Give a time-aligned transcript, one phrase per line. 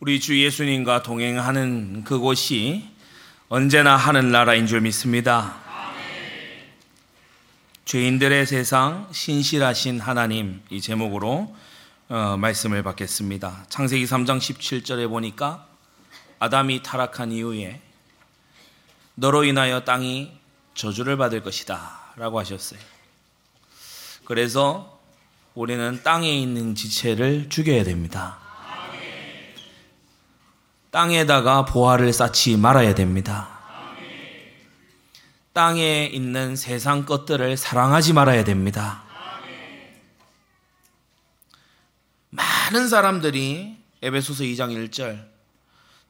[0.00, 2.88] 우리 주 예수님과 동행하는 그곳이
[3.50, 5.60] 언제나 하늘나라인 줄 믿습니다.
[7.84, 11.54] 죄인들의 세상 신실하신 하나님 이 제목으로
[12.08, 13.66] 어, 말씀을 받겠습니다.
[13.68, 15.66] 창세기 3장 17절에 보니까
[16.38, 17.82] 아담이 타락한 이후에
[19.16, 20.32] 너로 인하여 땅이
[20.72, 22.80] 저주를 받을 것이다 라고 하셨어요.
[24.24, 24.98] 그래서
[25.54, 28.39] 우리는 땅에 있는 지체를 죽여야 됩니다.
[30.90, 33.60] 땅에다가 보화를 쌓지 말아야 됩니다.
[35.52, 39.02] 땅에 있는 세상 것들을 사랑하지 말아야 됩니다.
[42.30, 45.28] 많은 사람들이 에베소서 2장 1절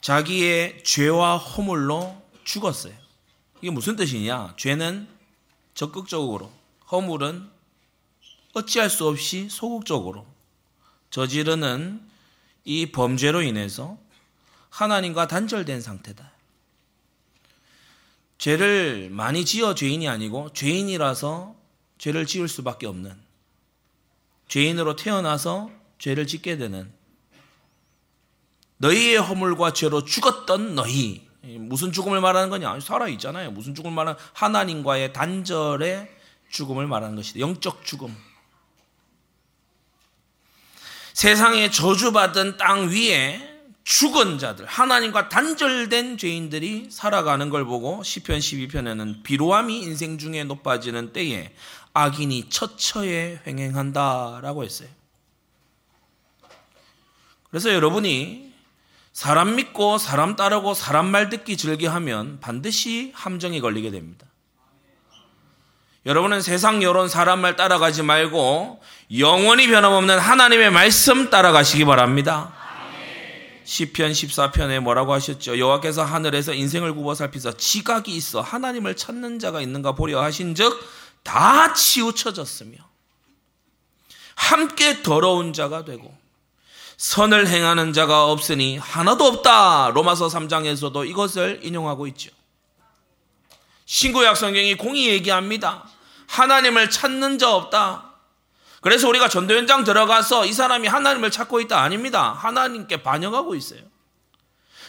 [0.00, 2.94] 자기의 죄와 허물로 죽었어요.
[3.60, 4.54] 이게 무슨 뜻이냐?
[4.56, 5.08] 죄는
[5.74, 6.50] 적극적으로,
[6.90, 7.48] 허물은
[8.54, 10.26] 어찌할 수 없이 소극적으로
[11.10, 12.00] 저지르는
[12.64, 13.98] 이 범죄로 인해서
[14.70, 16.30] 하나님과 단절된 상태다.
[18.38, 21.54] 죄를 많이 지어 죄인이 아니고 죄인이라서
[21.98, 23.14] 죄를 지을 수밖에 없는
[24.48, 26.90] 죄인으로 태어나서 죄를 짓게 되는
[28.78, 32.80] 너희의 허물과 죄로 죽었던 너희 무슨 죽음을 말하는 거냐?
[32.80, 33.50] 살아 있잖아요.
[33.50, 36.10] 무슨 죽음을 말하는 하나님과의 단절의
[36.50, 37.40] 죽음을 말하는 것이다.
[37.40, 38.16] 영적 죽음.
[41.12, 43.49] 세상에 저주받은 땅 위에
[43.90, 51.52] 죽은 자들, 하나님과 단절된 죄인들이 살아가는 걸 보고 시편 12편에는 비로함이 인생 중에 높아지는 때에
[51.92, 54.88] 악인이 처처에 횡행한다라고 했어요.
[57.50, 58.52] 그래서 여러분이
[59.12, 64.24] 사람 믿고 사람 따르고 사람 말 듣기 즐겨하면 반드시 함정에 걸리게 됩니다.
[66.06, 68.80] 여러분은 세상 여론 사람 말 따라가지 말고
[69.18, 72.59] 영원히 변함없는 하나님의 말씀 따라가시기 바랍니다.
[73.70, 75.56] 시편 14편에 뭐라고 하셨죠?
[75.56, 80.76] 여호와께서 하늘에서 인생을 굽어 살피사 지각이 있어 하나님을 찾는 자가 있는가 보려 하신즉
[81.22, 82.78] 다 치우쳐졌으며
[84.34, 86.12] 함께 더러운 자가 되고
[86.96, 89.90] 선을 행하는 자가 없으니 하나도 없다.
[89.90, 92.32] 로마서 3장에서도 이것을 인용하고 있죠.
[93.86, 95.88] 신구약 성경이 공의 얘기합니다.
[96.26, 98.09] 하나님을 찾는 자 없다.
[98.80, 102.32] 그래서 우리가 전도 현장 들어가서 이 사람이 하나님을 찾고 있다 아닙니다.
[102.32, 103.80] 하나님께 반영하고 있어요.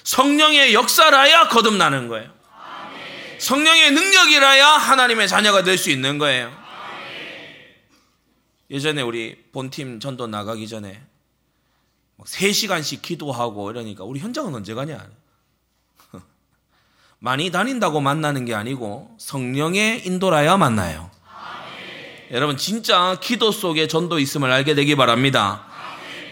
[0.03, 2.31] 성령의 역사라야 거듭나는 거예요.
[3.39, 6.51] 성령의 능력이라야 하나님의 자녀가 될 수 있는 거예요.
[8.69, 11.01] 예전에 우리 본팀 전도 나가기 전에
[12.23, 15.05] 3시간씩 기도하고 이러니까 우리 현장은 언제 가냐?
[17.19, 21.11] 많이 다닌다고 만나는 게 아니고 성령의 인도라야 만나요.
[22.31, 25.65] 여러분 진짜 기도 속에 전도 있음을 알게 되기 바랍니다.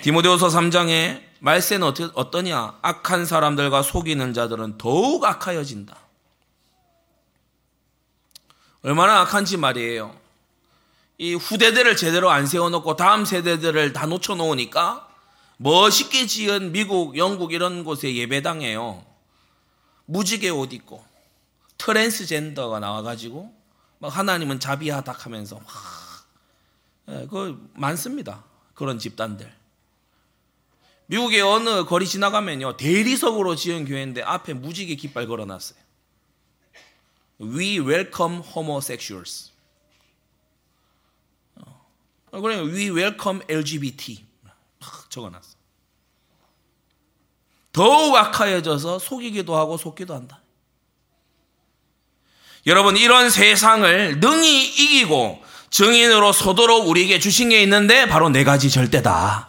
[0.02, 2.80] 디모데후서 3장에 말세는 어떠냐?
[2.82, 5.98] 악한 사람들과 속이는 자들은 더욱 악하여진다.
[8.82, 10.16] 얼마나 악한지 말이에요.
[11.18, 15.10] 이 후대들을 제대로 안 세워놓고 다음 세대들을 다 놓쳐놓으니까
[15.58, 19.04] 멋있게 지은 미국, 영국 이런 곳에 예배당에요.
[20.06, 21.04] 무지개 옷 입고
[21.78, 23.59] 트랜스젠더가 나와가지고
[24.00, 25.68] 막 하나님은 자비하다 하면서 막
[27.10, 28.44] 예, 그 많습니다.
[28.74, 29.52] 그런 집단들.
[31.08, 35.80] 미국의 어느 거리 지나가면요 대리석으로 지은 교회인데 앞에 무지개 깃발 걸어놨어요.
[37.42, 39.52] We welcome homosexuals.
[41.56, 44.26] 어, 그래 We welcome LGBT
[45.10, 45.58] 적어놨어.
[47.72, 50.39] 더욱 악하여져서 속이기도 하고 속기도 한다.
[52.70, 59.48] 여러분 이런 세상을 능히 이기고 증인으로 서도록 우리에게 주신 게 있는데 바로 네 가지 절대다.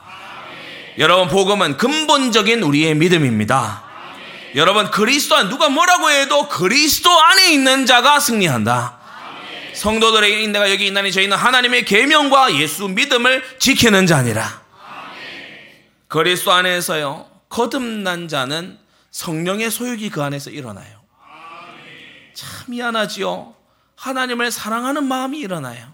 [0.96, 3.84] 여러분 복음은 근본적인 우리의 믿음입니다.
[4.54, 8.98] 여러분 그리스도 안 누가 뭐라고 해도 그리스도 안에 있는 자가 승리한다.
[9.74, 14.62] 성도들에게 내가 여기 있나니 저희는 하나님의 계명과 예수 믿음을 지키는 자니라.
[16.08, 18.78] 그리스도 안에서요 거듭난 자는
[19.10, 20.99] 성령의 소유기 그 안에서 일어나요.
[22.40, 23.54] 참 미안하지요.
[23.96, 25.92] 하나님을 사랑하는 마음이 일어나요.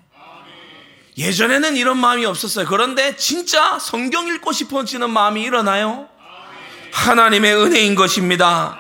[1.19, 2.67] 예전에는 이런 마음이 없었어요.
[2.67, 6.09] 그런데 진짜 성경 읽고 싶어지는 마음이 일어나요.
[6.93, 8.79] 하나님의 은혜인 것입니다.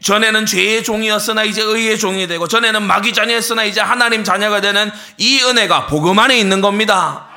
[0.00, 5.42] 전에는 죄의 종이었으나 이제 의의 종이 되고 전에는 마귀 자녀였으나 이제 하나님 자녀가 되는 이
[5.42, 7.29] 은혜가 복음 안에 있는 겁니다.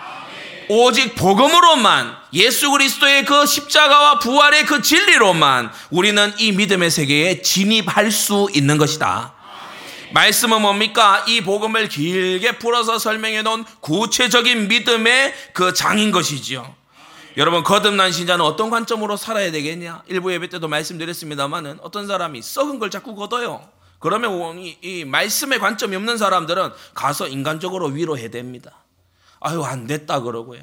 [0.69, 8.48] 오직 복음으로만 예수 그리스도의 그 십자가와 부활의 그 진리로만 우리는 이 믿음의 세계에 진입할 수
[8.54, 9.33] 있는 것이다.
[10.13, 11.24] 말씀은 뭡니까?
[11.27, 16.75] 이 복음을 길게 풀어서 설명해 놓은 구체적인 믿음의 그 장인 것이지요.
[17.36, 20.04] 여러분 거듭난 신자는 어떤 관점으로 살아야 되겠냐?
[20.07, 23.68] 일부 예배 때도 말씀드렸습니다만은 어떤 사람이 썩은 걸 자꾸 걷어요.
[23.98, 28.82] 그러면 이, 이 말씀의 관점이 없는 사람들은 가서 인간적으로 위로해야 됩니다.
[29.43, 30.61] 아유 안 됐다 그러고요.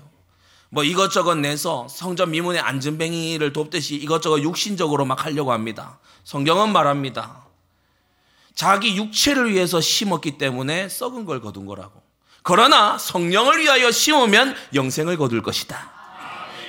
[0.70, 5.98] 뭐 이것저것 내서 성전 미문의 안전뱅이를 돕듯이 이것저것 육신적으로 막 하려고 합니다.
[6.24, 7.44] 성경은 말합니다.
[8.54, 12.02] 자기 육체를 위해서 심었기 때문에 썩은 걸 거둔 거라고.
[12.42, 15.90] 그러나 성령을 위하여 심으면 영생을 거둘 것이다.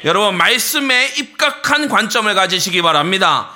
[0.04, 3.52] 여러분 말씀에 입각한 관점을 가지시기 바랍니다.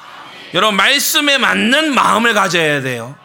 [0.54, 3.16] 여러분 말씀에 맞는 마음을 가져야 돼요.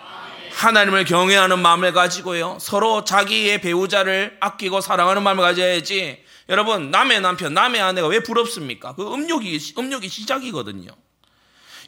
[0.61, 2.59] 하나님을 경외하는 마음을 가지고요.
[2.61, 6.23] 서로 자기의 배우자를 아끼고 사랑하는 마음을 가져야지.
[6.51, 8.95] 여러분 남의 남편, 남의 아내가 왜 부럽습니까?
[8.95, 10.91] 그 음욕이 음욕이 시작이거든요.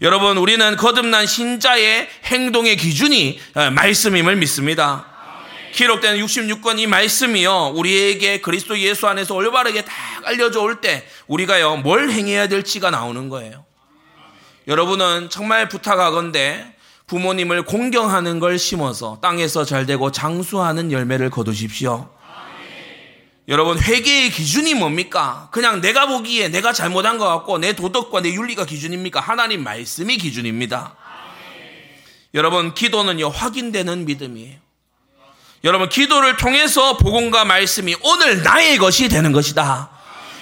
[0.01, 3.39] 여러분 우리는 거듭난 신자의 행동의 기준이
[3.75, 5.07] 말씀임을 믿습니다.
[5.75, 7.73] 기록된 66권 이 말씀이요.
[7.75, 9.95] 우리에게 그리스도 예수 안에서 올바르게 딱
[10.25, 11.77] 알려져 올 때 우리가요.
[11.77, 13.67] 뭘 행해야 될지가 나오는 거예요.
[14.67, 16.75] 여러분은 정말 부탁하건대
[17.07, 22.09] 부모님을 공경하는 걸 심어서 땅에서 잘 되고 장수하는 열매를 거두십시오.
[23.49, 25.49] 여러분 회개의 기준이 뭡니까?
[25.51, 29.21] 그냥 내가 보기에 내가 잘못한 것 같고 내 도덕과 내 윤리가 기준입니까?
[29.21, 30.97] 하나님 말씀이 기준입니다.
[32.35, 34.59] 여러분 기도는요 확인되는 믿음이에요.
[35.65, 39.91] 여러분 기도를 통해서 복음과 말씀이 오늘 나의 것이 되는 것이다.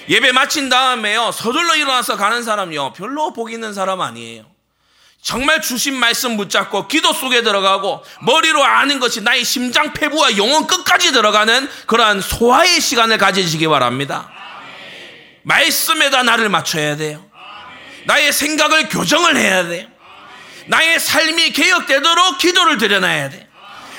[0.08, 4.44] 예배 마친 다음에요 서둘러 일어나서 가는 사람요 별로 복 있는 사람 아니에요.
[5.22, 11.12] 정말 주신 말씀 붙잡고 기도 속에 들어가고 머리로 아는 것이 나의 심장 폐부와 영혼 끝까지
[11.12, 14.30] 들어가는 그러한 소화의 시간을 가지시기 바랍니다.
[15.42, 17.24] 말씀에다 나를 맞춰야 돼요.
[18.06, 19.86] 나의 생각을 교정을 해야 돼요.
[20.66, 23.44] 나의 삶이 개혁되도록 기도를 드려놔야 돼요.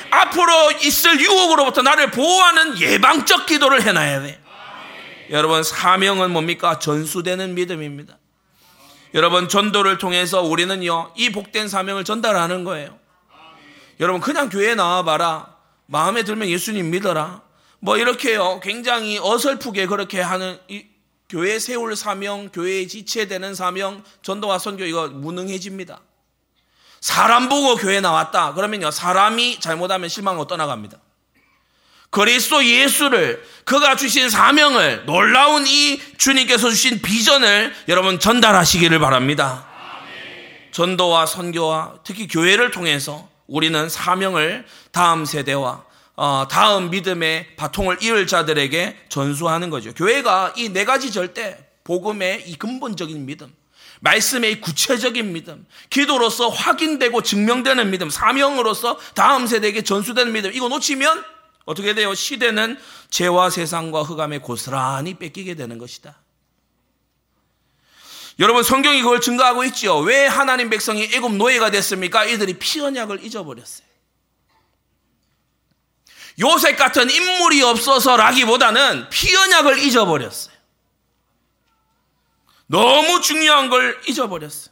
[0.09, 4.41] 앞으로 있을 유혹으로부터 나를 보호하는 예방적 기도를 해놔야 돼.
[5.29, 6.79] 여러분 사명은 뭡니까?
[6.79, 8.17] 전수되는 믿음입니다.
[9.13, 12.97] 여러분 전도를 통해서 우리는요 이 복된 사명을 전달하는 거예요.
[13.99, 15.55] 여러분 그냥 교회 나와봐라.
[15.85, 17.41] 마음에 들면 예수님 믿어라.
[17.79, 20.85] 뭐 이렇게요 굉장히 어설프게 그렇게 하는 이
[21.31, 26.01] 교회 세울 사명, 교회에 지체되는 사명, 전도와 선교 이거 무능해집니다.
[26.99, 28.53] 사람 보고 교회 나왔다.
[28.53, 30.99] 그러면요, 사람이 잘못하면 실망하고 떠나갑니다.
[32.11, 39.65] 그리스도 예수를 그가 주신 사명을 놀라운 이 주님께서 주신 비전을 여러분 전달하시기를 바랍니다.
[40.71, 45.83] 전도와 선교와 특히 교회를 통해서 우리는 사명을 다음 세대와
[46.15, 49.93] 어, 다음 믿음의 바통을 이을 자들에게 전수하는 거죠.
[49.93, 53.51] 교회가 이 네 가지 절대 복음의 이 근본적인 믿음,
[54.01, 61.23] 말씀의 구체적인 믿음, 기도로서 확인되고 증명되는 믿음, 사명으로서 다음 세대에게 전수되는 믿음, 이거 놓치면
[61.65, 62.13] 어떻게 돼요?
[62.13, 62.79] 시대는
[63.09, 66.21] 죄와 세상과 흑암에 고스란히 뺏기게 되는 것이다.
[68.39, 69.99] 여러분 성경이 그걸 증거하고 있지요.
[69.99, 72.25] 왜 하나님 백성이 애굽 노예가 됐습니까?
[72.25, 73.91] 이들이 피 언약을 잊어버렸어요.
[76.39, 80.55] 요셉 같은 인물이 없어서라기보다는 피 언약을 잊어버렸어요.
[82.67, 84.70] 너무 중요한 걸 잊어버렸어요.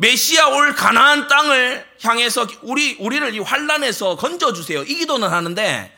[0.00, 4.82] 메시아 올 가나안 땅을 향해서 우리 우리를 이 환란에서 건져 주세요.
[4.82, 5.94] 이 기도는 하는데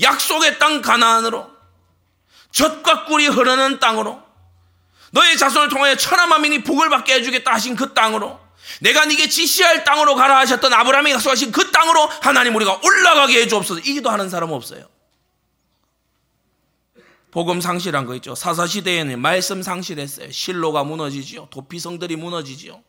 [0.00, 1.48] 약속의 땅 가나안으로
[2.50, 4.20] 젖과 꿀이 흐르는 땅으로
[5.12, 8.40] 너의 자손을 통하여 천하 만민이 복을 받게 해주겠다 하신 그 땅으로
[8.80, 13.80] 내가 네게 지시할 땅으로 가라 하셨던 아브라함이 약속하신 그 땅으로 하나님 우리가 올라가게 해주옵소서.
[13.80, 14.88] 이 기도하는 사람은 없어요.
[17.30, 18.34] 복음 상실한 거 있죠.
[18.34, 20.32] 사사 시대에는 말씀 상실했어요.
[20.32, 21.48] 실로가 무너지지요.
[21.50, 22.82] 도피성들이 무너지지요.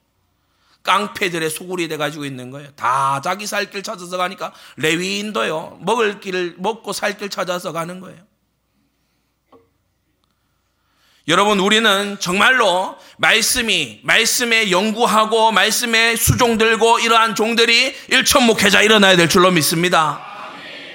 [0.86, 2.70] 깡패들의 소굴이 돼 가지고 있는 거예요.
[2.77, 5.80] 다 자기 살 길 찾아서 가니까 레위인도요.
[5.82, 8.20] 먹을 길을 먹고 살 길 찾아서 가는 거예요.
[11.27, 19.27] 여러분 우리는 정말로 말씀이 말씀에 연구하고 말씀에 수종 들고 이러한 종들이 일천 목회자 일어나야 될
[19.27, 20.24] 줄로 믿습니다.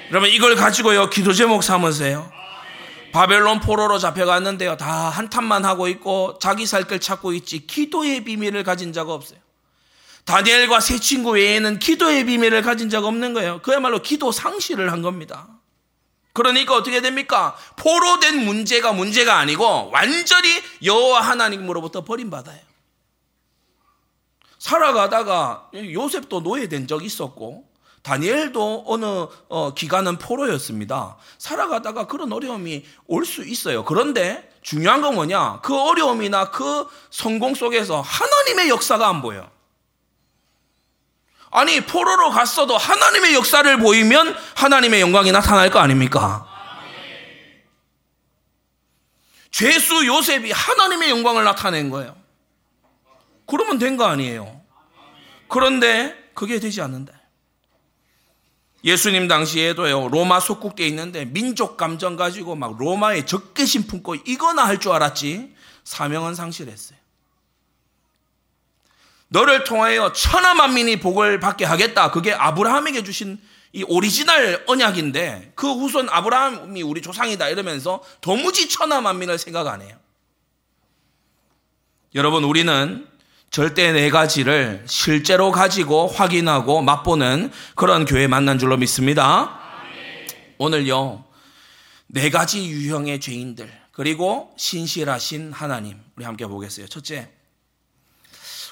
[0.09, 2.31] 여러분 이걸 가지고요 기도 제목 삼으세요.
[3.11, 4.77] 바벨론 포로로 잡혀갔는데요.
[4.77, 9.40] 다 한탄만 하고 있고 자기 살 길 찾고 있지 기도의 비밀을 가진 자가 없어요.
[10.25, 13.61] 다니엘과 세 친구 외에는 기도의 비밀을 가진 자가 없는 거예요.
[13.61, 15.47] 그야말로 기도 상실을 한 겁니다.
[16.33, 17.55] 그러니까 어떻게 됩니까?
[17.75, 20.47] 포로된 문제가 문제가 아니고 완전히
[20.83, 22.59] 여호와 하나님으로부터 버림받아요.
[24.57, 27.65] 살아가다가 요셉도 노예된 적이 있었고
[28.03, 29.05] 다니엘도 어느
[29.49, 31.17] 어, 기간은 포로였습니다.
[31.37, 33.83] 살아가다가 그런 어려움이 올 수 있어요.
[33.83, 35.59] 그런데 중요한 건 뭐냐?
[35.61, 39.50] 그 어려움이나 그 성공 속에서 하나님의 역사가 안 보여.
[41.51, 46.47] 아니 포로로 갔어도 하나님의 역사를 보이면 하나님의 영광이 나타날 거 아닙니까?
[49.51, 52.15] 죄수 요셉이 하나님의 영광을 나타낸 거예요.
[53.45, 54.61] 그러면 된 거 아니에요.
[55.49, 57.13] 그런데 그게 되지 않는다.
[58.83, 64.93] 예수님 당시에도요, 로마 속국에 있는데 민족 감정 가지고 막 로마에 적개심 품고 이거나 할 줄
[64.93, 65.53] 알았지,
[65.83, 66.97] 사명은 상실했어요.
[69.33, 72.11] 너를 통하여 천하 만민이 복을 받게 하겠다.
[72.11, 73.39] 그게 아브라함에게 주신
[73.71, 79.95] 이 오리지널 언약인데 그 후손 아브라함이 우리 조상이다 이러면서 도무지 천하 만민을 생각 안 해요.
[82.13, 83.07] 여러분 우리는
[83.51, 89.61] 절대 네 가지를 실제로 가지고 확인하고 맛보는 그런 교회 만난 줄로 믿습니다.
[90.57, 91.23] 오늘요
[92.07, 96.87] 네 가지 유형의 죄인들 그리고 신실하신 하나님 우리 함께 보겠어요.
[96.87, 97.29] 첫째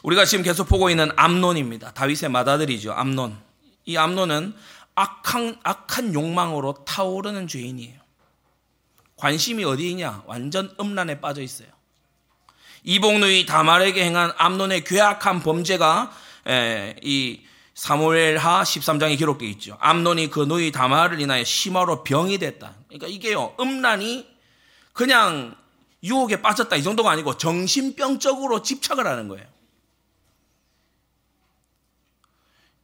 [0.03, 1.93] 우리가 지금 계속 보고 있는 암론입니다.
[1.93, 2.93] 다윗의 맏아들이죠.
[2.93, 3.37] 암론.
[3.85, 4.53] 이 암론은
[4.95, 7.99] 악한, 악한 욕망으로 타오르는 죄인이에요.
[9.15, 10.23] 관심이 어디 있냐?
[10.25, 11.67] 완전 음란에 빠져 있어요.
[12.83, 16.11] 이복누이 다말에게 행한 암론의 괴악한 범죄가
[16.47, 17.41] 에, 이
[17.73, 19.77] 사무엘하 13장에 기록되어 있죠.
[19.79, 22.75] 암론이 그 누이 다말을 인하여 심화로 병이 됐다.
[22.87, 23.55] 그러니까 이게요.
[23.59, 24.27] 음란이
[24.93, 25.55] 그냥
[26.03, 29.45] 유혹에 빠졌다 이 정도가 아니고 정신병적으로 집착을 하는 거예요.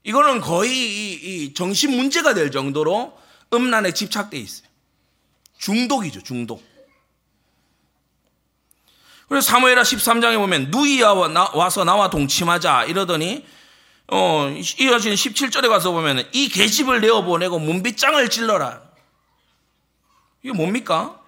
[0.06, 3.18] 이거는 거의 이, 이 정신 문제가 될 정도로
[3.54, 4.68] 음란에 집착돼 있어요.
[5.58, 6.64] 중독이죠, 중독.
[9.28, 13.44] 그래서 사무엘하 13장에 보면 누이야 와서 나와 동침하자 이러더니
[14.08, 14.48] 어,
[14.80, 18.84] 이어지는 17절에 가서 보면 이 계집을 내어 보내고 문빗장을 찔러라.
[20.44, 21.20] 이게 뭡니까?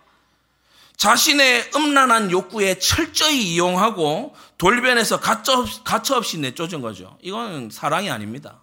[0.98, 7.18] 자신의 음란한 욕구에 철저히 이용하고 돌변해서 가차없이 내쫓은 거죠.
[7.22, 8.62] 이건 사랑이 아닙니다.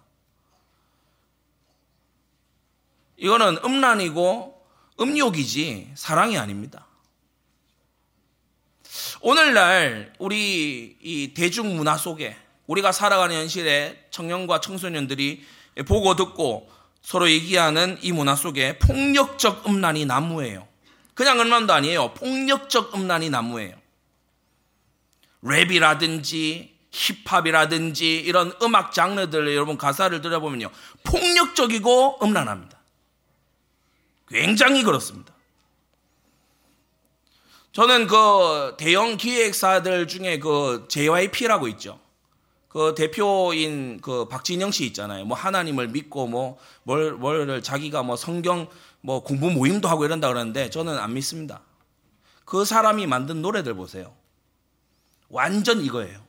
[3.17, 4.65] 이거는 음란이고
[4.99, 6.85] 음욕이지 사랑이 아닙니다.
[9.21, 15.45] 오늘날 우리 이 대중문화 속에 우리가 살아가는 현실에 청년과 청소년들이
[15.87, 16.69] 보고 듣고
[17.01, 20.67] 서로 얘기하는 이 문화 속에 폭력적 음란이 난무해요.
[21.13, 22.13] 그냥 음란도 아니에요.
[22.13, 23.75] 폭력적 음란이 난무해요.
[25.43, 30.69] 랩이라든지 힙합이라든지 이런 음악 장르들 여러분 가사를 들어보면요.
[31.03, 32.74] 폭력적이고 음란합니다.
[34.27, 35.33] 굉장히 그렇습니다.
[37.71, 41.99] 저는 그 대형 기획사들 중에 그 JYP라고 있죠.
[42.69, 45.25] 그 대표인 그 박진영 씨 있잖아요.
[45.25, 48.69] 뭐 하나님을 믿고 뭐 뭘, 뭘 자기가 뭐 성경
[49.01, 51.61] 뭐 공부 모임도 하고 이런다 그러는데 저는 안 믿습니다.
[52.45, 54.15] 그 사람이 만든 노래들 보세요.
[55.29, 56.25] 완전 이거예요.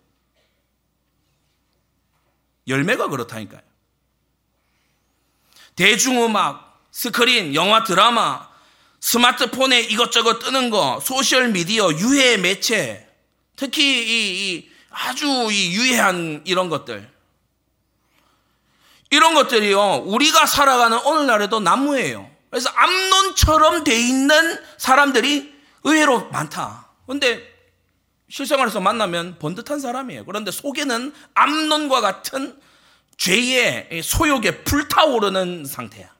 [2.66, 3.62] 열매가 그렇다니까요.
[5.76, 6.65] 대중음악,
[6.96, 8.48] 스크린, 영화, 드라마,
[9.00, 13.06] 스마트폰에 이것저것 뜨는 거, 소셜 미디어, 유해 매체,
[13.54, 17.06] 특히 이, 이 아주 이 유해한 이런 것들.
[19.10, 22.30] 이런 것들이요, 우리가 살아가는 오늘날에도 난무예요.
[22.48, 26.88] 그래서 암론처럼 돼 있는 사람들이 의외로 많다.
[27.06, 27.42] 근데
[28.30, 30.24] 실생활에서 만나면 번듯한 사람이에요.
[30.24, 32.58] 그런데 속에는 암론과 같은
[33.18, 36.15] 죄의 소욕에 불타오르는 상태야.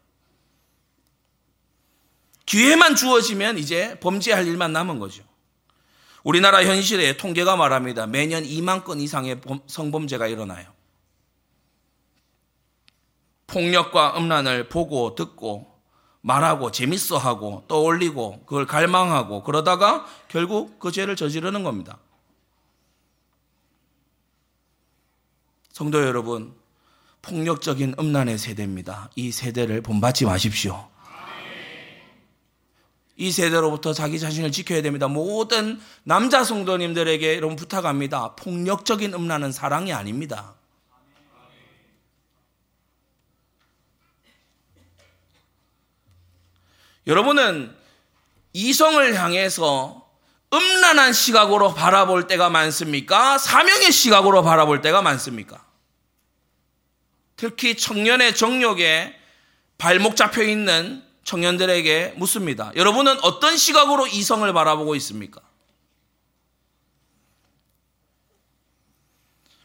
[2.46, 5.24] 기회만 주어지면 이제 범죄할 일만 남은 거죠.
[6.22, 8.06] 우리나라 현실에 통계가 말합니다.
[8.06, 10.66] 매년 2만 건 이상의 성범죄가 일어나요.
[13.46, 15.76] 폭력과 음란을 보고 듣고
[16.20, 21.98] 말하고 재밌어하고 떠올리고 그걸 갈망하고 그러다가 결국 그 죄를 저지르는 겁니다.
[25.70, 26.54] 성도 여러분,
[27.22, 29.10] 폭력적인 음란의 세대입니다.
[29.14, 30.88] 이 세대를 본받지 마십시오.
[33.16, 35.08] 이 세대로부터 자기 자신을 지켜야 됩니다.
[35.08, 38.34] 모든 남자 성도님들에게 여러분 부탁합니다.
[38.36, 40.54] 폭력적인 음란은 사랑이 아닙니다.
[47.06, 47.74] 여러분은
[48.52, 50.06] 이성을 향해서
[50.52, 53.38] 음란한 시각으로 바라볼 때가 많습니까?
[53.38, 55.64] 사명의 시각으로 바라볼 때가 많습니까?
[57.36, 59.14] 특히 청년의 정욕에
[59.78, 62.72] 발목 잡혀 있는 청년들에게 묻습니다.
[62.76, 65.40] 여러분은 어떤 시각으로 이성을 바라보고 있습니까?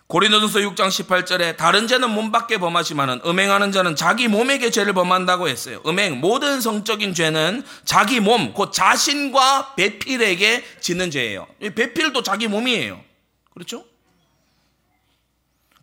[0.08, 5.82] 고린도전서 6장 18절에 다른 죄는 몸 밖에 범하지만은 음행하는 자는 자기 몸에게 죄를 범한다고 했어요.
[5.86, 11.48] 음행 모든 성적인 죄는 자기 몸, 곧 자신과 배필에게 짓는 죄예요.
[11.62, 13.00] 배필도 자기 몸이에요.
[13.54, 13.86] 그렇죠?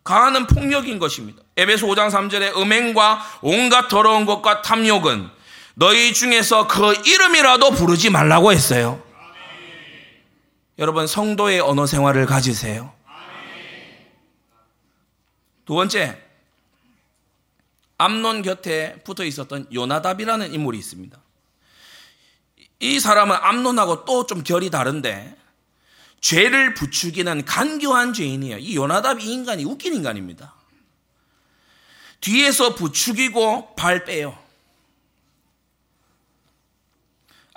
[0.03, 1.41] 가하는 폭력인 것입니다.
[1.57, 5.38] 에베소 5장 3절에 음행과 온갖 더러운 것과 탐욕은
[5.75, 9.01] 너희 중에서 그 이름이라도 부르지 말라고 했어요.
[10.77, 12.93] 여러분 성도의 언어 생활을 가지세요.
[15.65, 16.17] 두 번째,
[17.97, 21.19] 암론 곁에 붙어 있었던 요나답이라는 인물이 있습니다.
[22.79, 25.35] 이 사람은 암론하고 또 좀 결이 다른데
[26.21, 28.57] 죄를 부추기는 간교한 죄인이에요.
[28.57, 30.55] 이 요나답 이 인간이 웃긴 인간입니다.
[32.21, 34.37] 뒤에서 부추기고 발 빼요.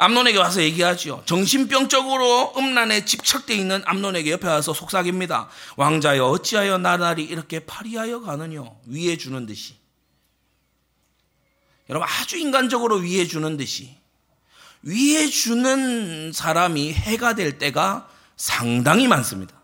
[0.03, 1.23] 암론에게 와서 얘기하죠.
[1.27, 5.49] 정신병적으로 음란에 집착되어 있는 암론에게 옆에 와서 속삭입니다.
[5.77, 8.77] 왕자여 어찌하여 나날이 이렇게 파리하여 가느뇨.
[8.87, 9.77] 위해 주는 듯이.
[11.89, 13.97] 여러분 아주 인간적으로 위해 주는 듯이.
[14.83, 19.55] 위해 주는 사람이 해가 될 때가 상당히 많습니다.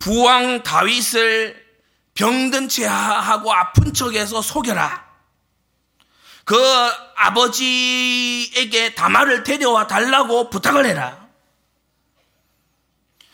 [0.00, 1.63] 부왕 다윗을
[2.14, 5.04] 병든 채 하고 아픈 척해서 속여라.
[6.44, 6.56] 그
[7.16, 11.24] 아버지에게 다말을 데려와 달라고 부탁을 해라.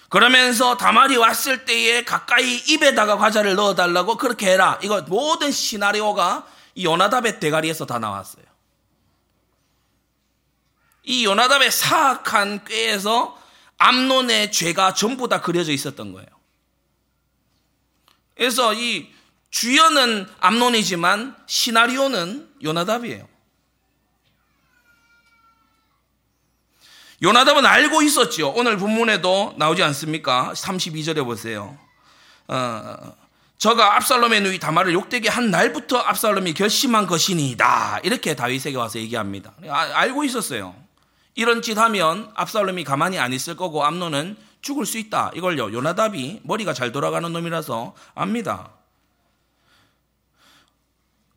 [0.08, 4.78] 그러면서 다말이 왔을 때에 가까이 입에다가 과자를 넣어 달라고 그렇게 해라.
[4.82, 8.44] 이거 모든 시나리오가 이 요나답의 대가리에서 다 나왔어요.
[11.04, 13.38] 이 요나답의 사악한 꾀에서
[13.78, 16.28] 암론의 죄가 전부 다 그려져 있었던 거예요.
[18.40, 19.06] 그래서 이
[19.50, 23.28] 주연은 암론이지만 시나리오는 요나답이에요.
[27.20, 28.54] 요나답은 알고 있었죠.
[28.56, 30.54] 오늘 본문에도 나오지 않습니까?
[30.54, 31.76] 32절에 보세요.
[32.48, 33.14] 어,
[33.58, 38.00] 저가 압살롬의 누이 다말을 욕되게 한 날부터 압살롬이 결심한 것이니이다.
[38.04, 39.52] 이렇게 다윗에게 와서 얘기합니다.
[39.68, 40.74] 아, 알고 있었어요.
[41.34, 45.30] 이런 짓 하면 압살롬이 가만히 안 있을 거고 암론은 죽을 수 있다.
[45.34, 45.72] 이걸요.
[45.72, 48.70] 요나답이 머리가 잘 돌아가는 놈이라서 압니다.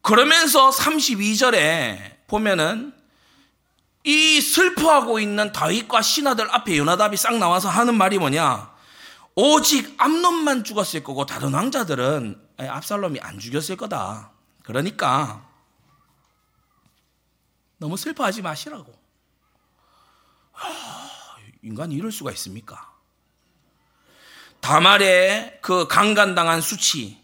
[0.02, 2.94] 그러면서 32절에 보면은
[4.04, 8.74] 이 슬퍼하고 있는 다윗과 신하들 앞에 요나답이 싹 나와서 하는 말이 뭐냐?
[9.36, 14.32] 오직 암론만 죽었을 거고 다른 왕자들은 압살롬이 안 죽였을 거다.
[14.64, 15.48] 그러니까
[17.78, 18.94] 너무 슬퍼하지 마시라고.
[21.62, 22.93] 인간이 이럴 수가 있습니까?
[24.64, 27.18] 다말의 그 강간당한 수치,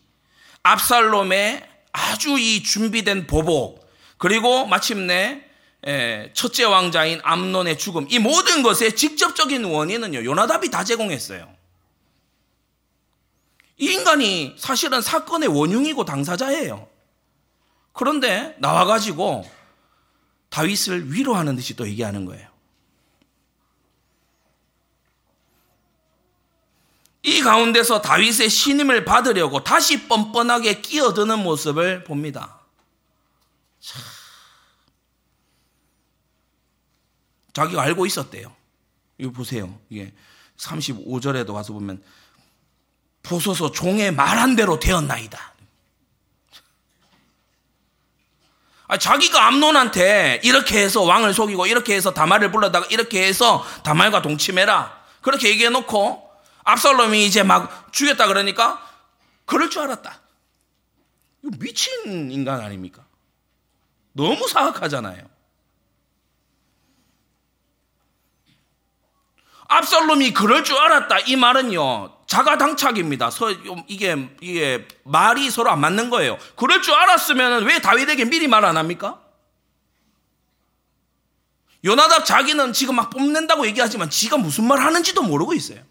[0.62, 5.46] 압살롬의 아주 이 준비된 보복, 그리고 마침내
[6.34, 11.50] 첫째 왕자인 암론의 죽음, 이 모든 것의 직접적인 원인은요, 요나답이 다 제공했어요.
[13.78, 16.90] 이 인간이 사실은 사건의 원흉이고 당사자예요.
[17.94, 19.50] 그런데 나와가지고
[20.50, 22.49] 다윗을 위로하는 듯이 또 얘기하는 거예요.
[27.30, 32.60] 이 가운데서 다윗의 신임을 받으려고 다시 뻔뻔하게 끼어드는 모습을 봅니다.
[33.80, 34.02] 참.
[37.54, 38.52] 자기가 알고 있었대요.
[39.20, 39.78] 이거 보세요.
[39.90, 40.12] 이게
[40.58, 42.02] 35절에도 와서 보면
[43.22, 45.54] 보소서 종의 말한 대로 되었나이다.
[48.88, 55.00] 아, 자기가 암론한테 이렇게 해서 왕을 속이고 이렇게 해서 다말을 불러다가 이렇게 해서 다말과 동침해라.
[55.22, 56.29] 그렇게 얘기해 놓고
[56.70, 58.86] 압살롬이 이제 막 죽였다 그러니까
[59.46, 60.20] 그럴 줄 알았다.
[61.44, 63.06] 이거 미친 인간 아닙니까?
[64.14, 65.28] 너무 사악하잖아요.
[69.68, 71.20] 압살롬이 그럴 줄 알았다.
[71.20, 72.18] 이 말은요.
[72.26, 73.30] 자가당착입니다.
[73.30, 73.52] 서,
[73.88, 76.38] 이게, 이게 말이 서로 안 맞는 거예요.
[76.56, 79.20] 그럴 줄 알았으면 왜 다윗에게 미리 말 안 합니까?
[81.86, 85.82] 요나답 자기는 지금 막 뽐낸다고 얘기하지만 지가 무슨 말 하는지도 모르고 있어요.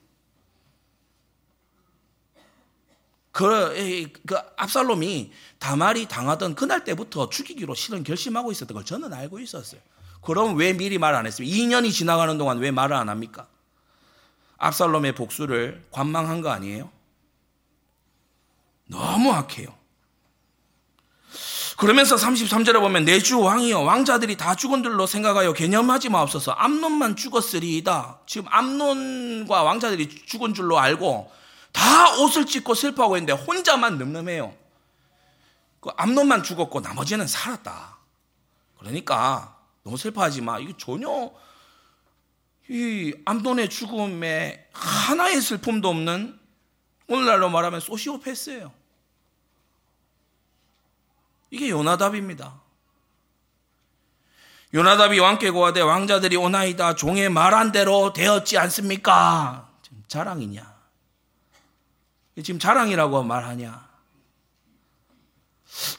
[3.39, 9.81] 그, 그 압살롬이 다말이 당하던 그날 때부터 죽이기로 실은 결심하고 있었던 걸 저는 알고 있었어요.
[10.23, 11.57] 그럼 왜 미리 말 안 했습니까?
[11.57, 13.47] 2년이 지나가는 동안 왜 말을 안 합니까?
[14.57, 16.91] 압살롬의 복수를 관망한 거 아니에요?
[18.89, 19.73] 너무 악해요.
[21.77, 28.23] 그러면서 33절에 보면 내주 왕이여 왕자들이 다 죽은 줄로 생각하여 개념하지 마옵소서 암론만 죽었으리이다.
[28.27, 31.39] 지금 암론과 왕자들이 죽은 줄로 알고
[31.79, 34.53] 다 옷을 찢고 슬퍼하고 있는데 혼자만 늠름해요.
[35.79, 37.99] 그 암론만 죽었고 나머지는 살았다.
[38.81, 40.59] 그러니까 너무 슬퍼하지 마.
[40.59, 41.31] 이거 전혀
[42.69, 46.39] 이 암론의 죽음에 하나의 슬픔도 없는
[47.07, 48.73] 오늘날로 말하면 소시오패스예요.
[51.51, 52.61] 이게 요나답입니다.
[54.75, 59.71] 요나답이 왕께 고하되 왕자들이 오나이다 종의 말한 대로 되었지 않습니까?
[60.09, 60.78] 자랑이냐?
[62.43, 63.89] 지금 자랑이라고 말하냐?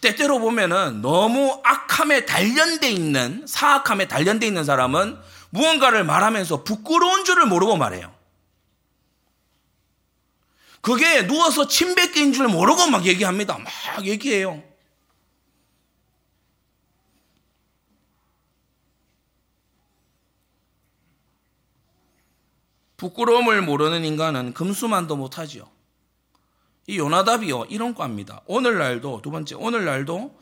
[0.01, 5.19] 때때로 보면은 너무 악함에 단련돼 있는 사악함에 단련돼 있는 사람은
[5.51, 8.13] 무언가를 말하면서 부끄러운 줄을 모르고 말해요.
[10.81, 13.57] 그게 누워서 침 뱉기인 줄 모르고 막 얘기합니다.
[13.57, 14.63] 막 얘기해요.
[22.97, 25.78] 부끄러움을 모르는 인간은 금수만도 못하지요.
[26.89, 28.41] 이 요나답이요 이런 과입니다.
[28.47, 30.35] 오늘날도 두 번째 오늘날도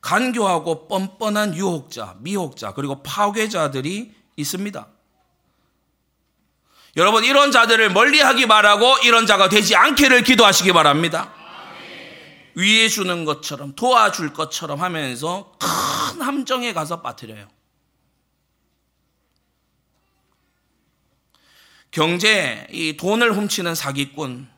[0.00, 4.88] 간교하고 뻔뻔한 유혹자, 미혹자 그리고 파괴자들이 있습니다.
[6.96, 11.32] 여러분 이런 자들을 멀리하기 바라고 이런 자가 되지 않기를 기도하시기 바랍니다.
[12.56, 17.46] 위해 주는 것처럼 도와줄 것처럼 하면서 큰 함정에 가서 빠뜨려요.
[21.92, 24.51] 경제, 이 돈을 훔치는 사기꾼,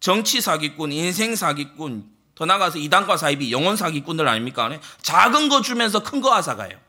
[0.00, 4.70] 정치 사기꾼, 인생 사기꾼, 더 나가서 이단과 사입이 영혼 사기꾼들 아닙니까?
[5.02, 6.80] 작은 거 주면서 큰거 앗아가요.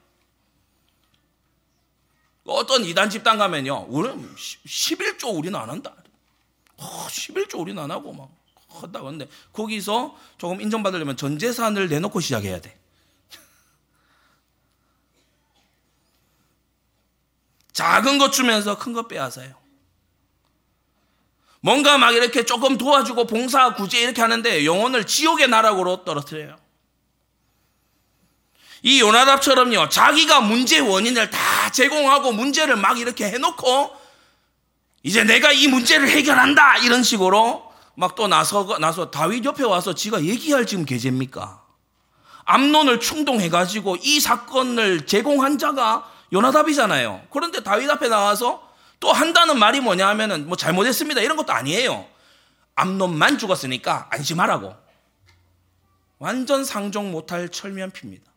[2.45, 5.93] 어떤 이단 집단 가면요, 우리는 11조 우리는 안 한다.
[6.77, 8.29] 어, 11조 우리는 안 하고 막
[8.69, 12.77] 한다고 하는데, 거기서 조금 인정받으려면 전 재산을 내놓고 시작해야 돼.
[17.73, 19.60] 작은 것 주면서 큰 것 빼앗아요.
[21.61, 26.57] 뭔가 막 이렇게 조금 도와주고 봉사 구제 이렇게 하는데 영혼을 지옥의 나락으로 떨어뜨려요.
[28.83, 33.95] 이 요나답처럼요, 자기가 문제 원인을 다 제공하고 문제를 막 이렇게 해놓고
[35.03, 40.23] 이제 내가 이 문제를 해결한다 이런 식으로 막 또 나서 나서 다윗 옆에 와서 지가
[40.23, 41.61] 얘기할 지금 계제입니까?
[42.45, 47.21] 암론을 충동해가지고 이 사건을 제공한 자가 요나답이잖아요.
[47.29, 48.67] 그런데 다윗 앞에 나와서
[49.01, 51.21] 또 한다는 말이 뭐냐 하면은 뭐 잘못했습니다.
[51.21, 52.07] 이런 것도 아니에요.
[52.75, 54.73] 암놈만 죽었으니까 안심하라고.
[56.19, 58.31] 완전 상종 못할 철면피입니다.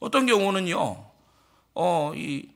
[0.00, 1.08] 어떤 경우는요,
[1.74, 2.50] 어, 이,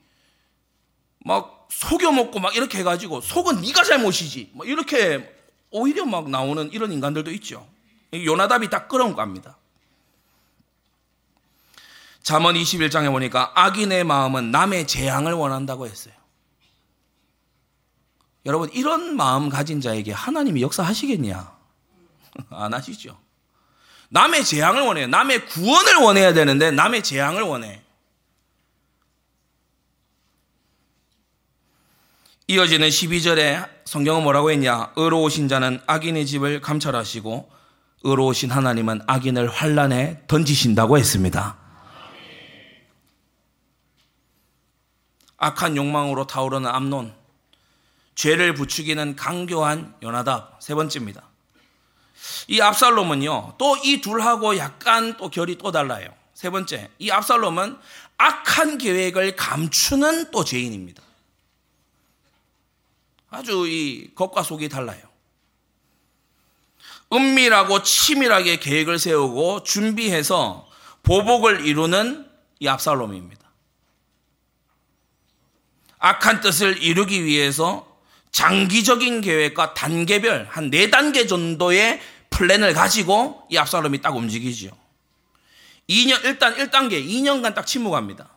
[1.21, 4.51] 막 속여먹고 막 이렇게 해가지고 속은 네가 잘못이지.
[4.55, 5.33] 뭐 이렇게
[5.71, 7.69] 오히려 막 나오는 이런 인간들도 있죠.
[8.12, 9.57] 요나답이 딱 그런 겁니다.
[12.23, 16.15] 잠언 21장에 보니까 악인의 마음은 남의 재앙을 원한다고 했어요.
[18.47, 21.53] 여러분 이런 마음 가진 자에게 하나님이 역사하시겠냐?
[22.51, 23.19] 안 하시죠.
[24.11, 25.07] 남의 재앙을 원해요.
[25.07, 27.83] 남의 구원을 원해야 되는데 남의 재앙을 원해.
[32.49, 34.93] 이어지는 12절에 성경은 뭐라고 했냐?
[34.97, 37.49] 의로우신 자는 악인의 집을 감찰하시고
[38.03, 41.57] 의로우신 하나님은 악인을 환란에 던지신다고 했습니다.
[45.40, 47.14] 악한 욕망으로 타오르는 암론,
[48.14, 51.22] 죄를 부추기는 강교한 요나답 세 번째입니다.
[52.48, 56.14] 이 압살롬은요, 또 이 둘하고 약간 또 결이 또 달라요.
[56.35, 57.79] 세 번째, 이 압살롬은
[58.18, 61.03] 악한 계획을 감추는 또 죄인입니다.
[63.31, 65.00] 아주 이 겉과 속이 달라요.
[67.12, 70.68] 은밀하고 치밀하게 계획을 세우고 준비해서
[71.03, 73.39] 보복을 이루는 이 압살롬입니다.
[76.01, 77.87] 악한 뜻을 이루기 위해서
[78.33, 84.71] 장기적인 계획과 단계별 한 네 단계 정도의 플랜을 가지고 이 압살롬이 딱 움직이지요.
[85.89, 88.31] 2년 일단 1단계 2년간 딱 침묵합니다.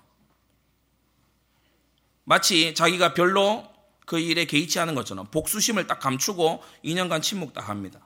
[2.25, 3.67] 마치 자기가 별로
[4.05, 7.99] 그 일에 개의치 않은 것처럼 복수심을 딱 감추고 2년간 침묵 딱 합니다.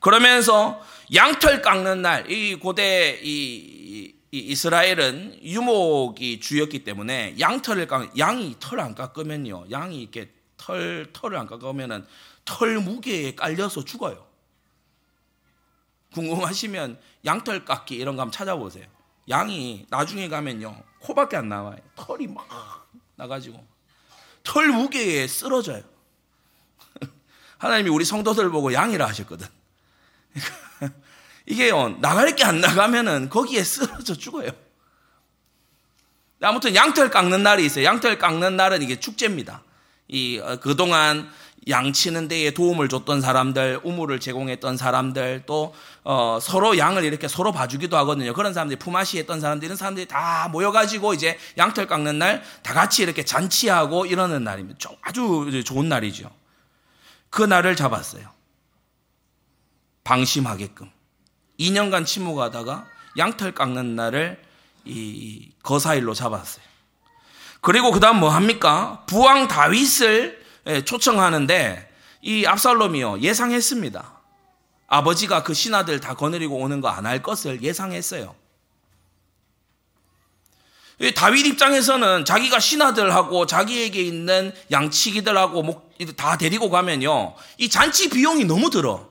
[0.00, 0.80] 그러면서
[1.14, 8.94] 양털 깎는 날, 이 고대 이, 이스라엘은 유목이 주였기 때문에 양털을 깎, 양이 털 안
[8.94, 9.66] 깎으면요.
[9.70, 12.06] 양이 이렇게 털, 털을 안 깎으면은
[12.44, 14.24] 털 무게에 깔려서 죽어요.
[16.12, 18.86] 궁금하시면 양털 깎기 이런 거 한번 찾아보세요.
[19.28, 20.82] 양이 나중에 가면요.
[21.00, 21.78] 코밖에 안 나와요.
[21.96, 23.64] 털이 막 나가지고.
[24.42, 25.82] 털 무게에 쓰러져요.
[27.58, 29.46] 하나님이 우리 성도들 보고 양이라 하셨거든.
[31.46, 34.50] 이게요, 나갈 게 안 나가면은 거기에 쓰러져 죽어요.
[36.42, 37.84] 아무튼 양털 깎는 날이 있어요.
[37.84, 39.62] 양털 깎는 날은 이게 축제입니다.
[40.08, 41.30] 이, 어, 그동안
[41.68, 45.74] 양치는 데에 도움을 줬던 사람들, 우물을 제공했던 사람들, 또,
[46.04, 48.32] 어, 서로 양을 이렇게 서로 봐주기도 하거든요.
[48.32, 53.02] 그런 사람들이 품앗이 했던 사람들, 이런 사람들이 다 모여가지고 이제 양털 깎는 날 다 같이
[53.02, 54.78] 이렇게 잔치하고 이러는 날입니다.
[55.02, 56.30] 아주 좋은 날이죠.
[57.28, 58.26] 그 날을 잡았어요.
[60.04, 60.90] 방심하게끔.
[61.60, 62.86] 2년간 침묵하다가
[63.18, 64.42] 양털 깎는 날을
[64.86, 66.64] 이 거사일로 잡았어요.
[67.60, 69.04] 그리고 그 다음 뭐 합니까?
[69.06, 71.90] 부왕 다윗을 예, 초청하는데
[72.22, 74.20] 이 압살롬이요 예상했습니다.
[74.88, 78.34] 아버지가 그 신하들 다 거느리고 오는 거 안 할 것을 예상했어요.
[81.14, 87.34] 다윗 입장에서는 자기가 신하들하고 자기에게 있는 양치기들하고 다 데리고 가면요.
[87.56, 89.08] 이 잔치 비용이 너무 들어.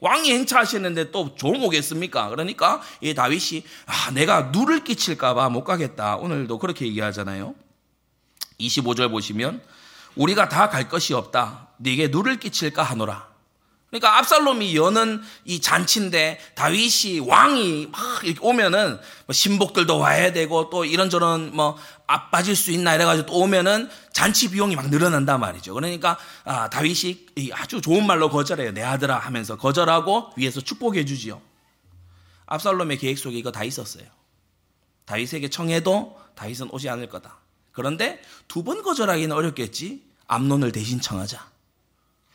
[0.00, 2.28] 왕이 행차하시는데 또 좋은 오겠습니까?
[2.30, 6.16] 그러니까 이 다윗이 아, 내가 누를 끼칠까봐 못 가겠다.
[6.16, 7.54] 오늘도 그렇게 얘기하잖아요.
[8.58, 9.62] 25절 보시면
[10.16, 11.68] 우리가 다 갈 것이 없다.
[11.78, 13.29] 네게 누를 끼칠까 하노라.
[13.90, 20.84] 그러니까 압살롬이 여는 이 잔치인데 다윗이 왕이 막 이렇게 오면은 뭐 신복들도 와야 되고 또
[20.84, 21.76] 이런저런 뭐
[22.06, 25.74] 앞빠질 수 있나 이래가지고 또 오면은 잔치 비용이 막 늘어난단 말이죠.
[25.74, 28.72] 그러니까 아, 다윗이 아주 좋은 말로 거절해요.
[28.72, 31.40] 내 아들아 하면서 거절하고 위에서 축복해 주지요.
[32.46, 34.04] 압살롬의 계획 속에 이거 다 있었어요.
[35.04, 37.38] 다윗에게 청해도 다윗은 오지 않을 거다.
[37.72, 40.02] 그런데 두 번 거절하기는 어렵겠지.
[40.28, 41.44] 암론을 대신 청하자.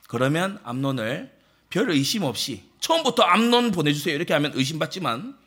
[0.08, 1.34] 그러면 암론을
[1.70, 5.38] 별 의심 없이 처음부터 암론 보내주세요 이렇게 하면 의심받지만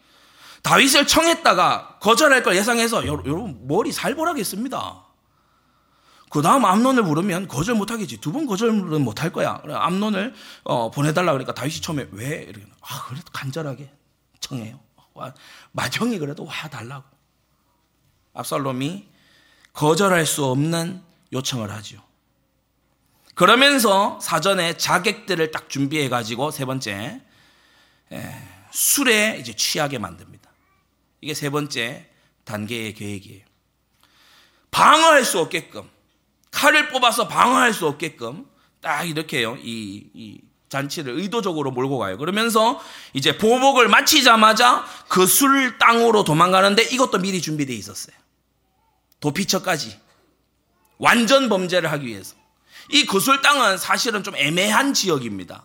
[0.63, 5.05] 다윗을 청했다가 거절할 걸 예상해서 여러분 머리 살벌하겠습니다.
[6.31, 8.19] 그 다음 암론을 부르면 거절 못하겠지.
[8.21, 9.63] 두 번 거절은 못할 거야.
[9.67, 12.45] 암론을 어, 보내달라 그러니까 다윗이 처음에 왜?
[12.49, 13.91] 이렇게 아 그래도 간절하게
[14.41, 14.79] 청해요.
[15.15, 15.33] 와,
[15.73, 17.05] 마정이 그래도 와 달라고.
[18.35, 19.09] 압살롬이
[19.73, 21.03] 거절할 수 없는
[21.33, 22.03] 요청을 하죠.
[23.39, 27.21] 그러면서 사전에 자객들을 딱 준비해 가지고 세 번째
[28.11, 30.51] 예, 술에 이제 취하게 만듭니다.
[31.21, 32.11] 이게 세 번째
[32.43, 33.45] 단계의 계획이에요.
[34.73, 35.89] 방어할 수 없게끔
[36.51, 38.45] 칼을 뽑아서 방어할 수 없게끔
[38.81, 39.57] 딱 이렇게요.
[39.63, 42.19] 이, 이 잔치를 의도적으로 몰고 가요.
[42.19, 48.17] 그러면서 이제 보복을 마치자마자 그 술 땅으로 도망가는데 이것도 미리 준비되어 있었어요.
[49.21, 49.97] 도피처까지
[50.99, 52.38] 완전 범죄를 하기 위해서.
[52.91, 55.65] 이 거술 땅은 사실은 좀 애매한 지역입니다.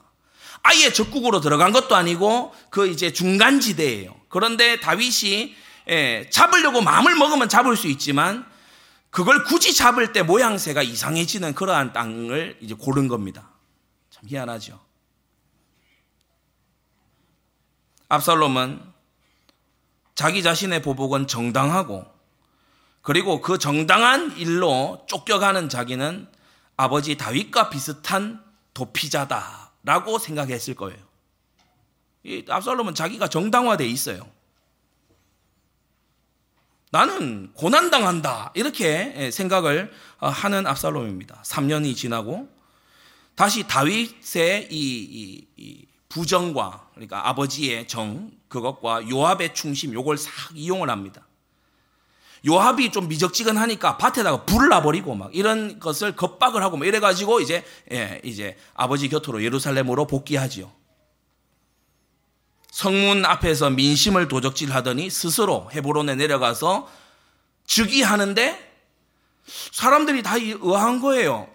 [0.64, 4.16] 아예 적국으로 들어간 것도 아니고 그 이제 중간 지대예요.
[4.30, 5.56] 그런데 다윗이
[5.90, 8.46] 예, 잡으려고 마음을 먹으면 잡을 수 있지만
[9.10, 13.50] 그걸 굳이 잡을 때 모양새가 이상해지는 그러한 땅을 이제 고른 겁니다.
[14.10, 14.80] 참 희한하죠.
[18.08, 18.82] 압살롬은
[20.16, 22.06] 자기 자신의 보복은 정당하고
[23.02, 26.28] 그리고 그 정당한 일로 쫓겨가는 자기는
[26.84, 28.44] 아버지 다윗과 비슷한
[28.74, 31.00] 도피자다라고 생각했을 거예요.
[32.24, 34.30] 이 압살롬은 자기가 정당화돼 있어요.
[36.92, 38.52] 나는 고난당한다.
[38.54, 41.42] 이렇게 생각을 하는 압살롬입니다.
[41.44, 42.50] 3년이 지나고
[43.36, 51.26] 다시 다윗의 이 부정과 그러니까 아버지의 정 그것과 요압의 충심 요걸 싹 이용을 합니다.
[52.46, 58.20] 요압이 좀 미적지근하니까 밭에다가 불을 놔버리고 막 이런 것을 겁박을 하고 막 이래가지고 이제 예,
[58.24, 60.72] 이제 아버지 곁으로 예루살렘으로 복귀하지요.
[62.72, 66.90] 성문 앞에서 민심을 도적질하더니 스스로 헤브론에 내려가서
[67.66, 68.72] 즉위하는데
[69.72, 71.50] 사람들이 다 의아한 거예요.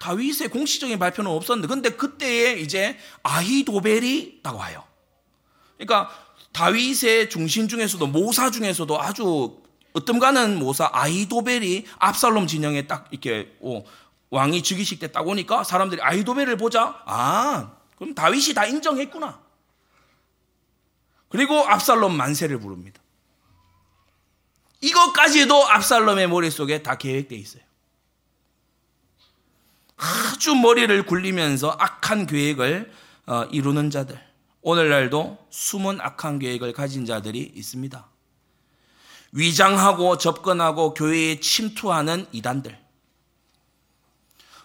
[0.00, 4.84] 다윗의 공식적인 발표는 없었는데 근데 그때에 이제 아히도벨이 있다고 와요.
[5.76, 6.10] 그러니까
[6.54, 9.60] 다윗의 중심 중에서도 모사 중에서도 아주
[9.92, 13.84] 어떤가는 모사 아이도벨이 압살롬 진영에 딱 이렇게 오,
[14.30, 17.02] 왕이 즉위식 때 딱 오니까 사람들이 아이도벨을 보자.
[17.06, 19.40] 아 그럼 다윗이 다 인정했구나.
[21.28, 23.00] 그리고 압살롬 만세를 부릅니다.
[24.80, 27.62] 이것까지도 압살롬의 머릿속에 다 계획되어 있어요.
[29.96, 32.92] 아주 머리를 굴리면서 악한 계획을
[33.26, 34.20] 어, 이루는 자들
[34.64, 38.08] 오늘날도 숨은 악한 계획을 가진 자들이 있습니다.
[39.32, 42.78] 위장하고 접근하고 교회에 침투하는 이단들.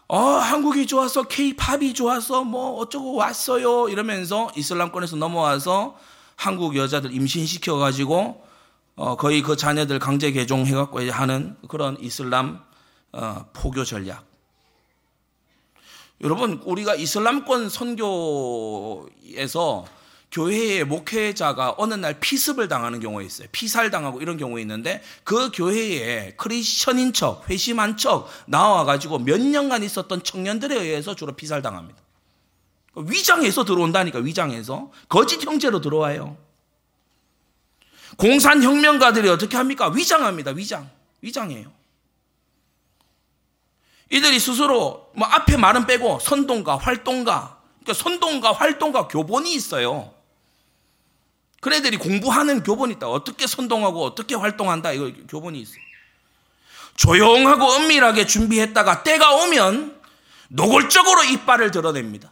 [0.08, 5.98] 어, 한국이 좋아서 케이팝이 좋아서 뭐 어쩌고 왔어요 이러면서 이슬람권에서 넘어와서
[6.36, 8.44] 한국 여자들 임신시켜 가지고
[8.96, 12.64] 어, 거의 그 자녀들 강제 개종해 갖고 하는 그런 이슬람
[13.12, 14.29] 어, 포교 전략.
[16.22, 19.06] 여러분, 우리가 이슬람권 선교에서
[20.32, 23.48] 교회의 목회자가 어느 날 피습을 당하는 경우가 있어요.
[23.52, 30.24] 피살 당하고 이런 경우가 있는데 그 교회에 크리스천인 척, 회심한 척 나와가지고 몇 년간 있었던
[30.24, 32.00] 청년들에 의해서 주로 피살 당합니다.
[32.96, 34.92] 위장해서 들어온다니까, 위장해서.
[35.08, 36.38] 거짓 형제로 들어와요.
[38.18, 39.90] 공산혁명가들이 어떻게 합니까?
[39.90, 40.90] 위장합니다, 위장.
[41.22, 41.79] 위장해요.
[44.10, 50.14] 이들이 스스로 뭐 앞에 말은 빼고 선동가, 활동가, 그러니까 선동가, 활동가 교본이 있어요.
[51.62, 53.08] 그 애들이 공부하는 교본이 있다.
[53.08, 54.94] 어떻게 선동하고 어떻게 활동한다.
[54.94, 55.82] 이거 교본이 있어요.
[56.96, 60.02] 조용하고 은밀하게 준비했다가 때가 오면
[60.50, 62.32] 노골적으로 이빨을 드러냅니다.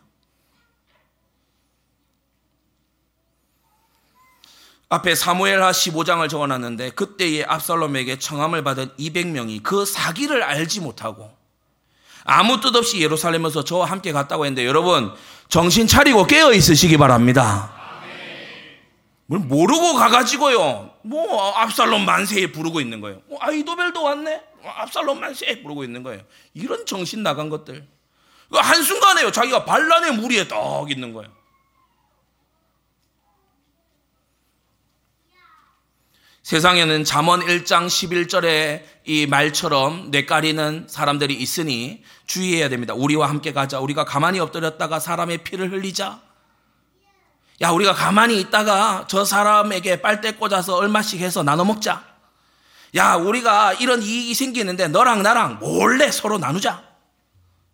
[4.89, 11.35] 앞에 사무엘하 15장을 적어놨는데 그때의 압살롬에게 청함을 받은 200명이 그 사기를 알지 못하고
[12.27, 15.11] 아무 뜻 없이 예루살렘에서 저와 함께 갔다고 했는데 여러분
[15.47, 17.73] 정신 차리고 깨어 있으시기 바랍니다.
[19.27, 20.91] 뭘 모르고 가가지고요.
[21.03, 23.21] 뭐 압살롬 만세에 부르고 있는 거예요.
[23.27, 24.41] 뭐 아이도벨도 왔네.
[24.63, 26.21] 압살롬 만세에 부르고 있는 거예요.
[26.53, 27.87] 이런 정신 나간 것들.
[28.51, 29.31] 한순간에요.
[29.31, 31.29] 자기가 반란의 무리에 떡 있는 거예요.
[36.47, 42.93] 세상에는 잠언 1장 11절에 이 말처럼 뇌까리는 사람들이 있으니 주의해야 됩니다.
[42.93, 43.81] 우리와 함께 가자.
[43.81, 46.21] 우리가 가만히 엎드렸다가 사람의 피를 흘리자.
[47.59, 52.05] 야, 우리가 가만히 있다가 저 사람에게 빨대 꽂아서 얼마씩 해서 나눠 먹자.
[52.95, 56.81] 야, 우리가 이런 이익이 생기는데 너랑 나랑 몰래 서로 나누자.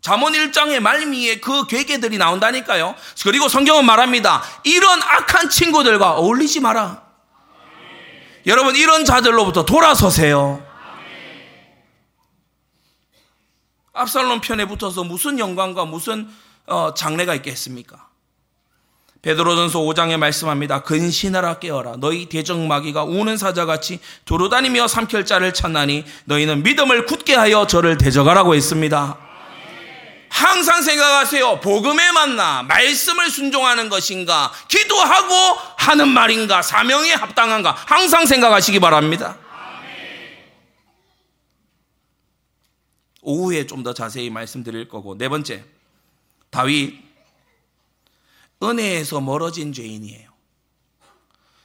[0.02, 2.96] 잠언 1장의 말미에 그 괴계들이 나온다니까요.
[3.24, 4.42] 그리고 성경은 말합니다.
[4.64, 7.03] 이런 악한 친구들과 어울리지 마라.
[8.46, 10.64] 여러분 이런 자들로부터 돌아서세요.
[13.94, 16.28] 압살롬 편에 붙어서 무슨 영광과 무슨
[16.66, 18.08] 어, 장래가 있겠습니까?
[19.22, 20.84] 베드로전서 5장에 말씀합니다.
[20.84, 21.96] 근신하라 깨어라.
[21.98, 29.18] 너희 대적마귀가 우는 사자같이 두루다니며 삼킬자를 찾나니 너희는 믿음을 굳게 하여 저를 대적하라고 했습니다.
[30.34, 31.60] 항상 생각하세요.
[31.60, 32.64] 복음에 맞나?
[32.64, 34.52] 말씀을 순종하는 것인가?
[34.68, 35.34] 기도하고
[35.78, 36.64] 하는 말인가?
[36.64, 37.72] 사명에 합당한가?
[37.72, 39.38] 항상 생각하시기 바랍니다.
[43.22, 45.64] 오후에 좀 더 자세히 말씀드릴 거고 네 번째
[46.50, 47.00] 다윗
[48.62, 50.32] 은혜에서 멀어진 죄인이에요.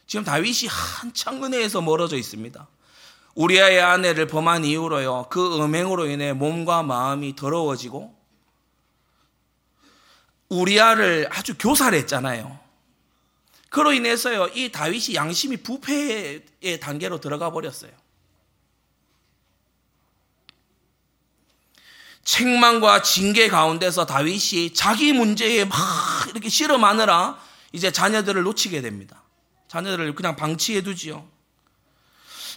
[0.07, 2.68] 지금 다윗이 한창 은혜에서 멀어져 있습니다.
[3.35, 8.17] 우리아의 아내를 범한 이후로요 그 음행으로 인해 몸과 마음이 더러워지고
[10.49, 12.59] 우리아를 아주 교살했잖아요.
[13.71, 17.93] 그로 인해서요, 이 다윗이 양심이 부패의 단계로 들어가 버렸어요.
[22.25, 25.79] 책망과 징계 가운데서 다윗이 자기 문제에 막
[26.31, 27.41] 이렇게 실험하느라
[27.73, 29.23] 이제 자녀들을 놓치게 됩니다.
[29.69, 31.27] 자녀들을 그냥 방치해 두지요.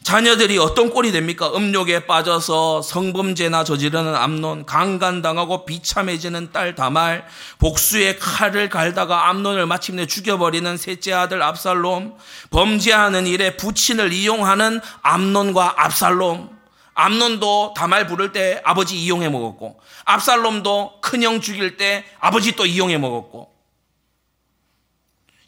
[0.04, 1.52] 자녀들이 어떤 꼴이 됩니까?
[1.56, 7.24] 음욕에 빠져서 성범죄나 저지르는 암론, 강간당하고 비참해지는 딸 다말,
[7.60, 12.16] 복수의 칼을 갈다가 암론을 마침내 죽여버리는 셋째 아들 압살롬,
[12.50, 16.50] 범죄하는 일에 부친을 이용하는 암론과 압살롬,
[16.96, 23.51] 암론도 다말 부를 때 아버지 이용해 먹었고, 압살롬도 큰형 죽일 때 아버지 또 이용해 먹었고,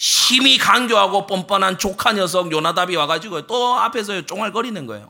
[0.05, 5.09] 힘이 강조하고 뻔뻔한 조카 녀석 요나답이 와가지고 또 앞에서 쫑알거리는 거예요.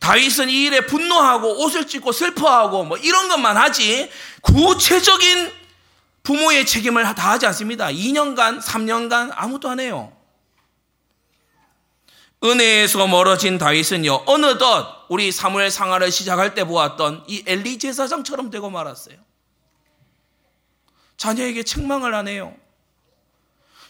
[0.00, 4.10] 다윗은 이 일에 분노하고 옷을 찢고 슬퍼하고 뭐 이런 것만 하지
[4.42, 5.50] 구체적인
[6.24, 7.86] 부모의 책임을 다 하지 않습니다.
[7.86, 10.12] 2년간, 3년간 아무도 안 해요.
[12.44, 19.16] 은혜에서 멀어진 다윗은요, 어느덧 우리 사무엘 상하를 시작할 때 보았던 이 엘리 제사장처럼 되고 말았어요.
[21.16, 22.54] 자녀에게 책망을 안 해요.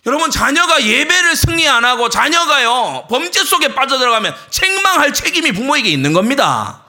[0.06, 6.82] 여러분 자녀가 예배를 승리 안 하고 자녀가요 범죄 속에 빠져들어가면 책망할 책임이 부모에게 있는 겁니다.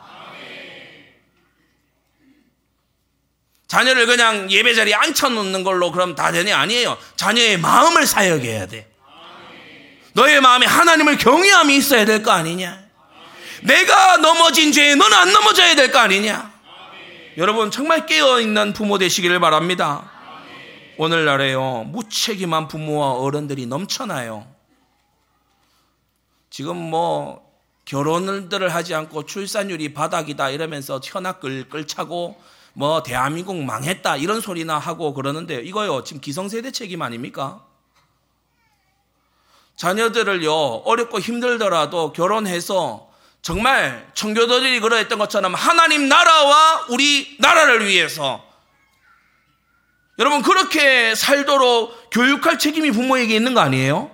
[3.67, 6.97] 자녀를 그냥 예배 자리에 앉혀놓는 걸로 그럼 다 되니 아니에요.
[7.17, 8.88] 자녀의 마음을 사역해야 돼.
[10.13, 12.80] 너의 마음에 하나님을 경외함이 있어야 될 거 아니냐?
[13.62, 16.51] 내가 넘어진 죄에 너는 안 넘어져야 될 거 아니냐?
[17.38, 20.10] 여러분 정말 깨어 있는 부모 되시기를 바랍니다.
[20.97, 24.47] 오늘날에요, 무책임한 부모와 어른들이 넘쳐나요.
[26.49, 27.47] 지금 뭐,
[27.88, 32.39] 결혼들을 하지 않고 출산율이 바닥이다 이러면서 현악 끌끌 차고
[32.73, 35.62] 뭐 대한민국 망했다 이런 소리나 하고 그러는데요.
[35.62, 37.63] 이거요 지금 기성세대 책임 아닙니까?
[39.77, 43.10] 자녀들을요 어렵고 힘들더라도 결혼해서
[43.41, 48.46] 정말 청교도들이 그러했던 것처럼 하나님 나라와 우리 나라를 위해서
[50.20, 54.12] 여러분 그렇게 살도록 교육할 책임이 부모에게 있는 거 아니에요?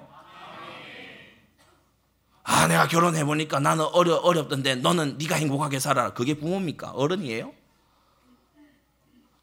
[2.43, 6.13] 아 내가 결혼해 보니까 나는 어려 어렵던데 너는 네가 행복하게 살아라.
[6.13, 6.91] 그게 부모입니까?
[6.91, 7.53] 어른이에요?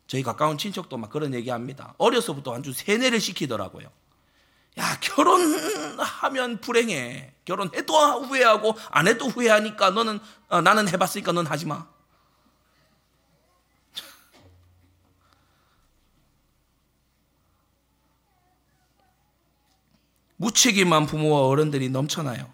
[0.06, 1.94] 저희 가까운 친척도 막 그런 얘기합니다.
[1.96, 3.88] 어려서부터 아주 세뇌를 시키더라고요.
[4.78, 7.32] 야 결혼하면 불행해.
[7.46, 7.94] 결혼해도
[8.24, 11.86] 후회하고 안 해도 후회하니까 너는 어, 나는 해봤으니까 넌 하지 마.
[20.40, 22.50] 무책임한 부모와 어른들이 넘쳐나요.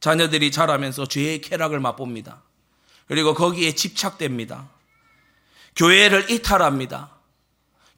[0.00, 2.42] 자녀들이 자라면서 죄의 쾌락을 맛봅니다.
[3.06, 4.70] 그리고 거기에 집착됩니다.
[5.76, 7.10] 교회를 이탈합니다.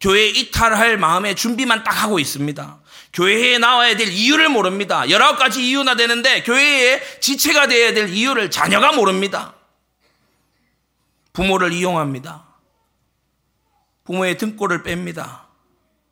[0.01, 2.81] 교회 이탈할 마음의 준비만 딱 하고 있습니다.
[3.13, 5.09] 교회에 나와야 될 이유를 모릅니다.
[5.09, 9.55] 여러 가지 이유나 되는데 교회의 지체가 되어야 될 이유를 자녀가 모릅니다.
[11.33, 12.45] 부모를 이용합니다.
[14.05, 15.48] 부모의 등골을 뺍니다.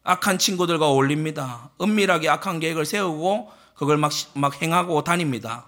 [0.06, 1.70] 악한 친구들과 어울립니다.
[1.80, 5.66] 은밀하게 악한 계획을 세우고 그걸 막, 막 행하고 다닙니다.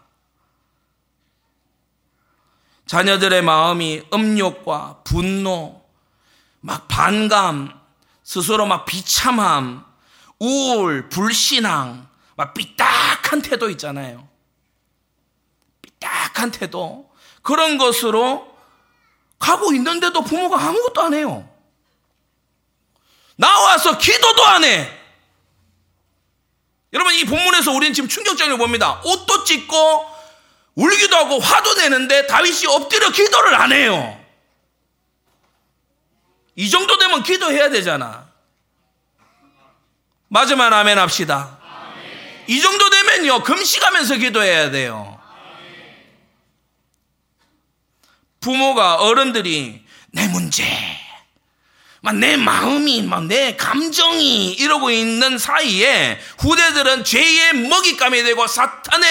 [2.86, 5.82] 자녀들의 마음이 음욕과 분노,
[6.60, 7.78] 막 반감,
[8.22, 9.84] 스스로 막 비참함,
[10.38, 14.28] 우울, 불신앙, 막 삐딱한 태도 있잖아요.
[15.82, 17.10] 삐딱한 태도.
[17.42, 18.56] 그런 것으로
[19.38, 21.47] 가고 있는데도 부모가 아무것도 안 해요.
[23.38, 24.92] 나와서 기도도 안 해.
[26.92, 29.00] 여러분, 이 본문에서 우리는 지금 충격적인 걸 봅니다.
[29.04, 30.06] 옷도 찢고,
[30.74, 34.18] 울기도 하고 화도 내는데 다윗이 엎드려 기도를 안 해요.
[36.56, 38.28] 이 정도 되면 기도해야 되잖아.
[40.28, 41.58] 맞으면 아멘 합시다.
[42.48, 45.20] 이 정도 되면요, 금식하면서 기도해야 돼요.
[48.40, 50.64] 부모가, 어른들이 내 문제,
[52.14, 59.08] 내 마음이, 내 감정이 이러고 있는 사이에 후대들은 죄의 먹잇감이 되고 사탄의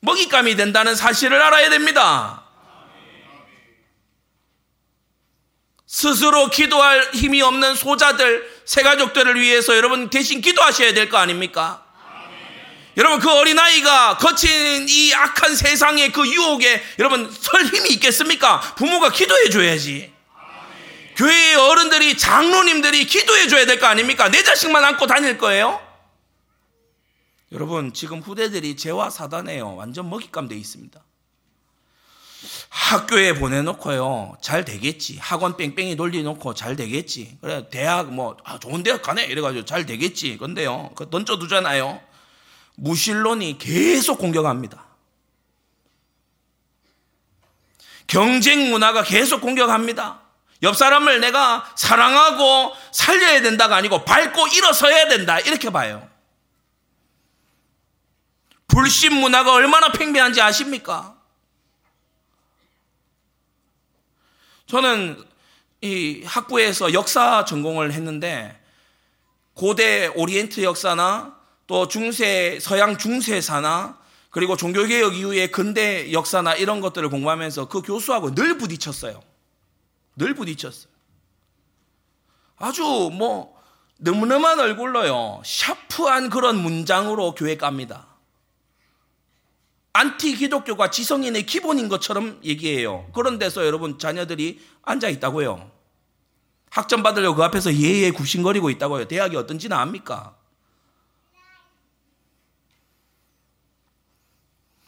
[0.00, 2.44] 먹잇감이 된다는 사실을 알아야 됩니다.
[5.86, 11.84] 스스로 기도할 힘이 없는 소자들, 새가족들을 위해서 여러분 대신 기도하셔야 될 거 아닙니까?
[12.98, 18.60] 여러분 그 어린아이가 거친 이 악한 세상의 그 유혹에 여러분 설 힘이 있겠습니까?
[18.76, 20.17] 부모가 기도해 줘야지.
[21.18, 24.28] 교회의 어른들이 장로님들이 기도해 줘야 될 거 아닙니까?
[24.28, 25.80] 내 자식만 안고 다닐 거예요?
[27.50, 29.74] 여러분 지금 후대들이 죄와 사단에요.
[29.74, 31.02] 완전 먹잇감 돼 있습니다.
[32.68, 34.36] 학교에 보내놓고요.
[34.40, 35.18] 잘 되겠지.
[35.18, 37.38] 학원 뺑뺑이 돌려놓고 잘 되겠지.
[37.40, 39.24] 그래, 대학 뭐, 아, 좋은 대학 가네.
[39.24, 40.36] 이래가지고 잘 되겠지.
[40.38, 40.92] 근데요.
[40.94, 42.00] 그 던져두잖아요.
[42.76, 44.86] 무신론이 계속 공격합니다.
[48.06, 50.27] 경쟁 문화가 계속 공격합니다.
[50.62, 55.38] 옆 사람을 내가 사랑하고 살려야 된다가 아니고 밟고 일어서야 된다.
[55.40, 56.08] 이렇게 봐요.
[58.66, 61.16] 불신 문화가 얼마나 팽배한지 아십니까?
[64.66, 65.24] 저는
[65.80, 68.60] 이 학부에서 역사 전공을 했는데
[69.54, 71.36] 고대 오리엔트 역사나
[71.66, 73.98] 또 중세 서양 중세사나
[74.30, 79.22] 그리고 종교개혁 이후의 근대 역사나 이런 것들을 공부하면서 그 교수하고 늘 부딪혔어요.
[80.18, 80.92] 늘 부딪혔어요.
[82.56, 83.56] 아주 뭐
[83.98, 85.42] 너무너무한 얼굴로요.
[85.44, 88.06] 샤프한 그런 문장으로 교회 갑니다.
[89.92, 93.10] 안티 기독교가 지성인의 기본인 것처럼 얘기해요.
[93.12, 95.70] 그런 데서 여러분 자녀들이 앉아 있다고요.
[96.70, 99.08] 학점 받으려고 그 앞에서 예예 굽신거리고 있다고요.
[99.08, 100.36] 대학이 어떤지는 압니까?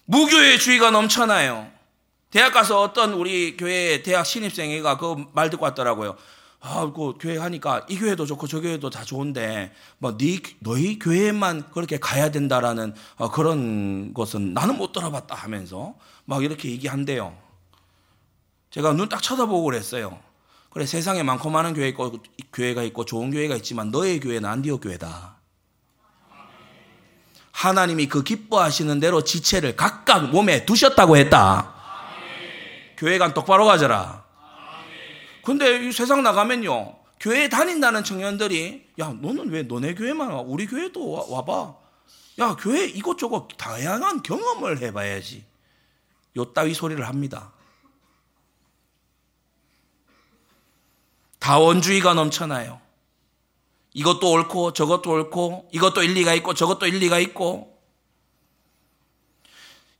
[0.05, 1.80] 무교회주의가 넘쳐나요.
[2.31, 6.16] 대학 가서 어떤 우리 교회 대학 신입생애가 그 말 듣고 왔더라고요.
[6.62, 11.70] 아, 그 교회 하니까 이 교회도 좋고 저 교회도 다 좋은데 뭐 네, 너희 교회만
[11.72, 15.95] 그렇게 가야 된다라는 어, 그런 것은 나는 못 들어봤다 하면서
[16.26, 17.35] 막 이렇게 얘기한대요.
[18.70, 20.18] 제가 눈 딱 쳐다보고 그랬어요.
[20.70, 22.18] 그래 세상에 많고 많은 교회 있고
[22.53, 25.37] 교회가 있고 좋은 교회가 있지만 너의 교회는 안디옥 교회다.
[27.53, 31.74] 하나님이 그 기뻐하시는 대로 지체를 각각 몸에 두셨다고 했다.
[33.01, 34.26] 교회관 똑바로 가져라.
[35.42, 36.98] 근데 이 세상 나가면요.
[37.18, 40.42] 교회 다닌다는 청년들이 야 너는 왜 너네 교회만 와?
[40.42, 41.74] 우리 교회도 와, 와봐.
[42.40, 45.44] 야 교회 이것저것 다양한 경험을 해봐야지.
[46.36, 47.53] 요 따위 소리를 합니다.
[51.38, 52.82] 다원주의가 넘쳐나요.
[53.94, 57.80] 이것도 옳고 저것도 옳고 이것도 일리가 있고 저것도 일리가 있고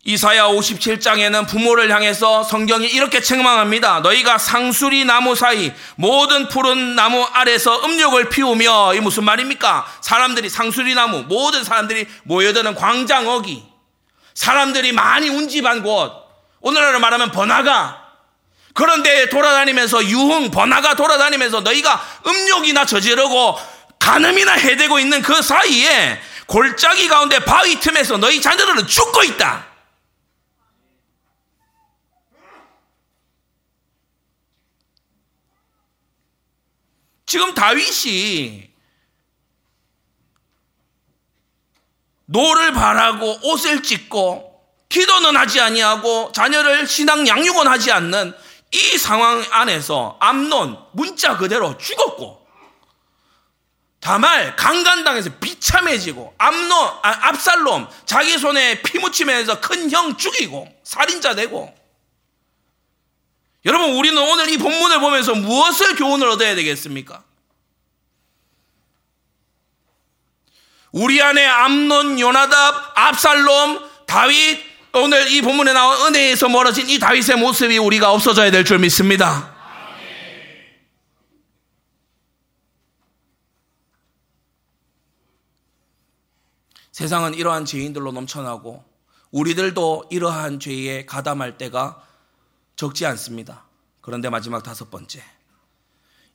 [0.03, 4.01] 이사야 57장에는 부모를 향해서 성경이 이렇게 책망합니다.
[4.01, 9.87] 너희가 상수리 나무 사이 모든 푸른 나무 아래서 음욕을 피우며 이 무슨 말입니까?
[10.01, 13.63] 사람들이 상수리 나무 모든 사람들이 모여드는 광장 어기
[14.33, 16.13] 사람들이 많이 운집한 곳
[16.61, 17.99] 오늘날로 말하면 번화가
[18.73, 23.59] 그런데 돌아다니면서 유흥 번화가 돌아다니면서 너희가 음욕이나 저지르고
[23.99, 29.70] 간음이나 해대고 있는 그 사이에 골짜기 가운데 바위 틈에서 너희 자녀들은 죽고 있다.
[37.31, 38.69] 지금 다윗이
[42.25, 48.35] 노를 발하고 옷을 찢고 기도는 하지 아니하고 자녀를 신앙 양육은 하지 않는
[48.73, 52.45] 이 상황 안에서 암논 문자 그대로 죽었고
[54.01, 61.73] 다말 강간당해서 비참해지고 암론 아, 압살롬 자기 손에 피 묻히면서 큰 형 죽이고 살인자 되고
[63.65, 67.25] 여러분 우리는 오늘 이 본문을 보면서 무엇을 교훈을 얻어야 되겠습니까?
[70.93, 74.59] 우리 안에 암론, 요나답, 압살롬, 다윗
[74.93, 79.55] 오늘 이 본문에 나온 은혜에서 멀어진 이 다윗의 모습이 우리가 없어져야 될 줄 믿습니다.
[86.93, 88.85] 세상은 이러한 죄인들로 넘쳐나고
[89.31, 92.03] 우리들도 이러한 죄에 가담할 때가
[92.81, 93.65] 적지 않습니다.
[94.01, 95.23] 그런데 마지막 다섯 번째.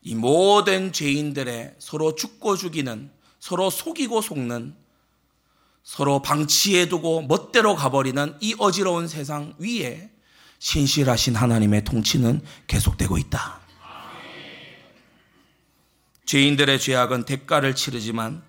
[0.03, 4.75] 이 모든 죄인들의 서로 죽고 죽이는 서로 속이고 속는
[5.81, 10.11] 서로 방치해두고 멋대로 가버리는 이 어지러운 세상 위에
[10.59, 13.61] 신실하신 하나님의 통치는 계속되고 있다.
[16.27, 18.43] 죄인들의 죄악은 대가를 치르지만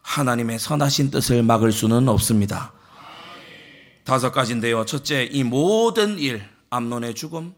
[0.00, 2.72] 하나님의 선하신 뜻을 막을 수는 없습니다.
[4.04, 4.86] 다섯 가지인데요.
[4.86, 7.54] 첫째, 이 모든 일, 암론의 죽음,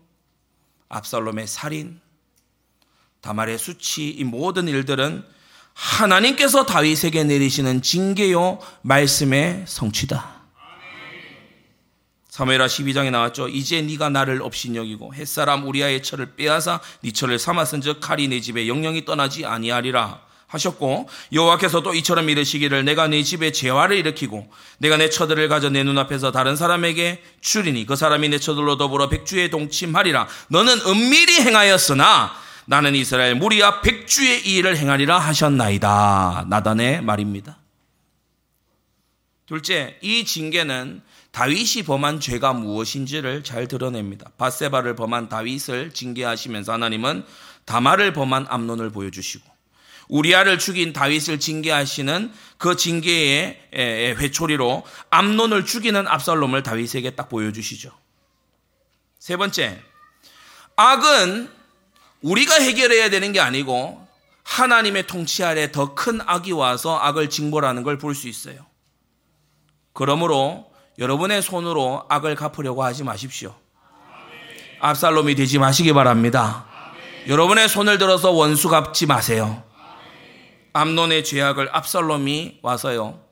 [0.89, 2.01] 압살롬의 살인,
[3.21, 5.25] 다말의 수치, 이 모든 일들은
[5.73, 10.35] 하나님께서 다윗에게 내리시는 징계요 말씀의 성취다.
[12.29, 13.47] 사무엘하 12장에 나왔죠.
[13.47, 18.67] 이제 네가 나를 없인 여기고 햇사람 우리아의 철을 빼앗아 네 철을 삼았은즉 칼이 내 집에
[18.67, 20.24] 영영이 떠나지 아니하리라
[20.55, 24.49] 하셨고 여호와께서도 이처럼 이르시기를 내가 네 집에 재화를 일으키고
[24.79, 29.51] 내가 내 처들을 가져 내 눈앞에서 다른 사람에게 주리니 그 사람이 내 처들로 더불어 백주에
[29.51, 36.47] 동침하리라 너는 은밀히 행하였으나 나는 이스라엘 무리와 백주의 일을 행하리라 하셨나이다.
[36.49, 37.59] 나단의 말입니다.
[39.47, 44.31] 둘째, 이 징계는 다윗이 범한 죄가 무엇인지를 잘 드러냅니다.
[44.39, 47.27] 바세바를 범한 다윗을 징계하시면서 하나님은
[47.67, 49.54] 다마를 범한 암론을 보여주시고
[50.09, 53.71] 우리아를 죽인 다윗을 징계하시는 그 징계의
[54.19, 57.91] 회초리로 암론을 죽이는 압살롬을 다윗에게 딱 보여주시죠.
[59.19, 59.81] 세 번째,
[60.77, 61.51] 악은
[62.23, 64.07] 우리가 해결해야 되는 게 아니고
[64.43, 68.67] 하나님의 통치 아래 더 큰 악이 와서 악을 징벌하는 걸 볼 수 있어요.
[69.93, 73.55] 그러므로 여러분의 손으로 악을 갚으려고 하지 마십시오.
[74.81, 76.67] 압살롬이 되지 마시기 바랍니다.
[77.27, 79.65] 여러분의 손을 들어서 원수 갚지 마세요.
[80.75, 83.25] 암론의 죄악을 압살롬이 와서요.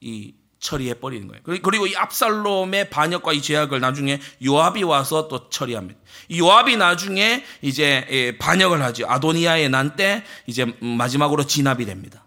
[0.00, 1.42] 이 처리해 버리는 거예요.
[1.62, 5.98] 그리고 이 압살롬의 반역과 이 죄악을 나중에 요압이 와서 또 처리합니다.
[6.28, 9.06] 이 요압이 나중에 이제 예, 반역을 하죠.
[9.08, 12.24] 아도니아의 난 때 이제 마지막으로 진압이 됩니다.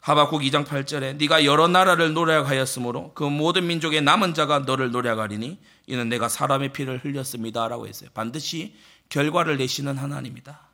[0.00, 6.08] 하박국 2장 8절에 네가 여러 나라를 노략하였으므로 그 모든 민족의 남은 자가 너를 노략하리니 이는
[6.08, 8.08] 내가 사람의 피를 흘렸습니다라고 했어요.
[8.14, 8.74] 반드시
[9.10, 10.67] 결과를 내시는 하나님이다.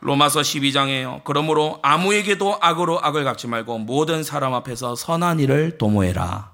[0.00, 1.22] 로마서 12장에요.
[1.24, 6.50] 그러므로 아무에게도 악으로 악을 갚지 말고 모든 사람 앞에서 선한 일을 도모해라.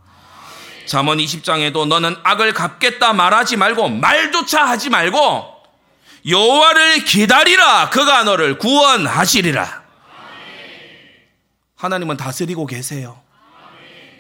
[0.87, 5.53] 잠언 20장에도 너는 악을 갚겠다 말하지 말고 말조차 하지 말고
[6.29, 9.83] 여호와를 기다리라 그가 너를 구원하시리라.
[11.77, 13.21] 하나님은 다스리고 계세요.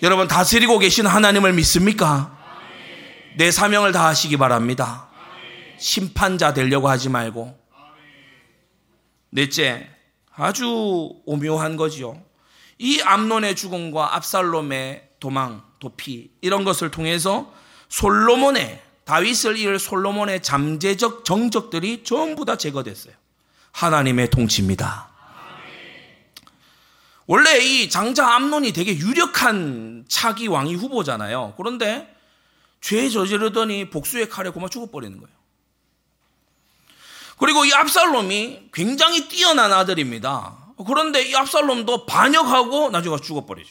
[0.03, 2.37] 여러분 다스리고 계신 하나님을 믿습니까?
[3.37, 5.07] 내 사명을 다하시기 바랍니다.
[5.79, 7.62] 심판자 되려고 하지 말고
[9.35, 9.89] 넷째,
[10.35, 12.23] 아주 오묘한 거지요.
[12.79, 17.51] 이 암론의 죽음과 압살롬의 도망, 도피 이런 것을 통해서
[17.89, 23.15] 솔로몬의 다윗을 이을 솔로몬의 잠재적 정적들이 전부 다 제거됐어요.
[23.73, 25.11] 하나님의 통치입니다.
[27.27, 31.55] 원래 이 장자 암론이 되게 유력한 차기 왕위 후보잖아요.
[31.57, 32.15] 그런데
[32.83, 35.42] 죄 저지르더니 복수의 칼에 고마 죽어버리는 거예요.
[37.43, 40.75] 그리고 이 압살롬이 굉장히 뛰어난 아들입니다.
[40.87, 43.69] 그런데 이 압살롬도 반역하고 나중에 죽어버리죠.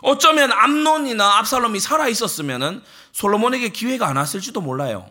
[0.00, 2.82] 어쩌면 암론이나 압살롬이 살아 있었으면
[3.12, 5.10] 솔로몬에게 기회가 안 왔을지도 몰라요.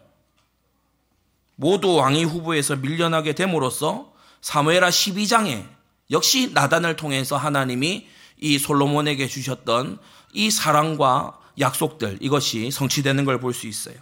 [1.58, 4.12] 모두 왕위 후보에서 밀려나게 됨으로써
[4.42, 5.68] 사무엘하 12장에
[6.10, 8.08] 역시 나단을 통해서 하나님이
[8.39, 10.00] 이 솔로몬에게 주셨던
[10.34, 13.98] 이 사랑과 약속들 이것이 성취되는 걸 볼 수 있어요.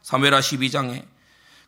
[0.00, 1.11] 사무엘하 12장에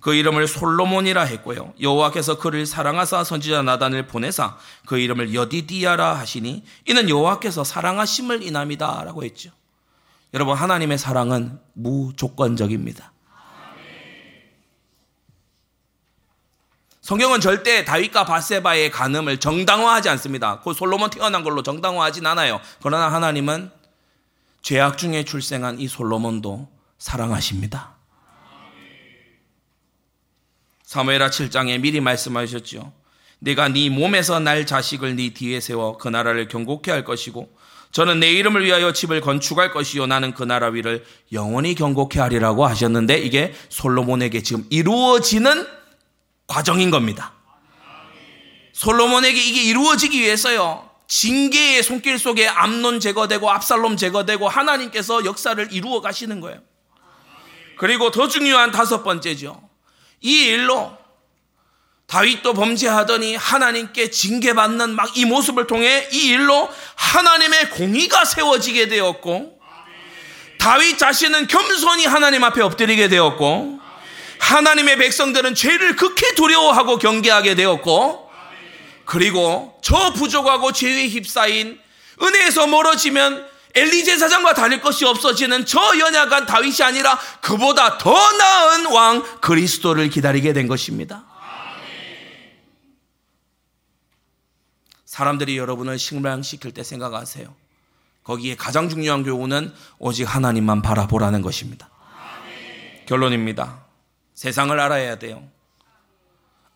[0.04, 1.72] 그 이름을 솔로몬이라 했고요.
[1.80, 9.50] 여호와께서 그를 사랑하사 선지자 나단을 보내사 그 이름을 여디디아라 하시니 이는 여호와께서 사랑하심을 인함이다라고 했죠.
[10.34, 13.14] 여러분 하나님의 사랑은 무조건적입니다.
[17.00, 20.60] 성경은 절대 다윗과 바세바의 간음을 정당화하지 않습니다.
[20.60, 22.60] 그 솔로몬 태어난 걸로 정당화하진 않아요.
[22.82, 23.70] 그러나 하나님은
[24.60, 27.93] 죄악 중에 출생한 이 솔로몬도 사랑하십니다.
[30.94, 32.92] 사무엘하 7장에 미리 말씀하셨죠.
[33.40, 37.52] 내가 네 몸에서 날 자식을 네 뒤에 세워 그 나라를 경고케 할 것이고
[37.90, 43.18] 저는 내 이름을 위하여 집을 건축할 것이요 나는 그 나라 위를 영원히 경고케 하리라고 하셨는데
[43.18, 45.66] 이게 솔로몬에게 지금 이루어지는
[46.46, 47.32] 과정인 겁니다.
[48.72, 50.88] 솔로몬에게 이게 이루어지기 위해서요.
[51.08, 56.60] 징계의 손길 속에 암론 제거되고 압살롬 제거되고 하나님께서 역사를 이루어 가시는 거예요.
[57.78, 59.63] 그리고 더 중요한 다섯 번째죠.
[60.24, 60.96] 이 일로
[62.06, 69.60] 다윗도 범죄하더니 하나님께 징계받는 막 이 모습을 통해 이 일로 하나님의 공의가 세워지게 되었고
[70.58, 73.78] 다윗 자신은 겸손히 하나님 앞에 엎드리게 되었고
[74.38, 78.30] 하나님의 백성들은 죄를 극히 두려워하고 경계하게 되었고
[79.04, 81.78] 그리고 저 부족하고 죄에 휩싸인
[82.22, 89.40] 은혜에서 멀어지면 엘리제 사장과 다를 것이 없어지는 저 연약한 다윗이 아니라 그보다 더 나은 왕
[89.40, 91.24] 그리스도를 기다리게 된 것입니다.
[95.04, 97.54] 사람들이 여러분을 실망시킬 때 생각하세요.
[98.24, 101.90] 거기에 가장 중요한 교훈은 오직 하나님만 바라보라는 것입니다.
[103.06, 103.84] 결론입니다.
[104.34, 105.46] 세상을 알아야 돼요.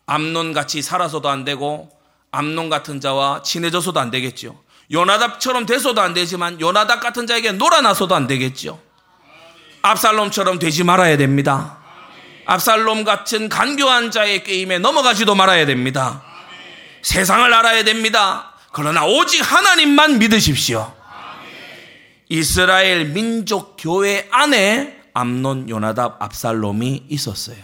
[0.05, 1.89] 암론 같이 살아서도 안 되고
[2.31, 4.63] 암론 같은 자와 친해져서도 안 되겠죠.
[4.91, 8.81] 요나답처럼 돼서도 안 되지만 요나답 같은 자에게 놀아나서도 안 되겠죠.
[9.81, 11.77] 압살롬처럼 되지 말아야 됩니다.
[12.45, 16.23] 압살롬 같은 간교한 자의 게임에 넘어가지도 말아야 됩니다.
[17.03, 18.53] 세상을 알아야 됩니다.
[18.71, 20.93] 그러나 오직 하나님만 믿으십시오.
[22.27, 27.57] 이스라엘 민족 교회 안에 암론, 요나답, 압살롬이 있었어요.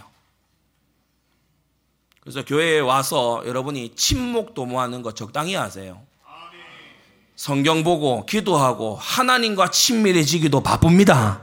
[2.20, 6.02] 그래서 교회에 와서 여러분이 침묵 도모하는 거 적당히 하세요.
[7.36, 11.42] 성경 보고 기도하고 하나님과 친밀해지기도 바쁩니다.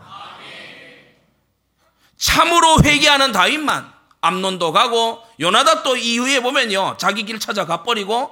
[2.18, 3.91] 참으로 회개하는 다윗만
[4.22, 8.32] 암론도 가고 요나답도 이후에 보면요 자기 길 찾아가 버리고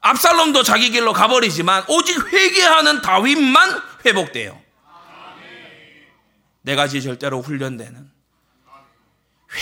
[0.00, 4.58] 압살롬도 자기 길로 가버리지만 오직 회개하는 다윗만 회복돼요.
[6.62, 8.10] 네 가지 절대로 훈련되는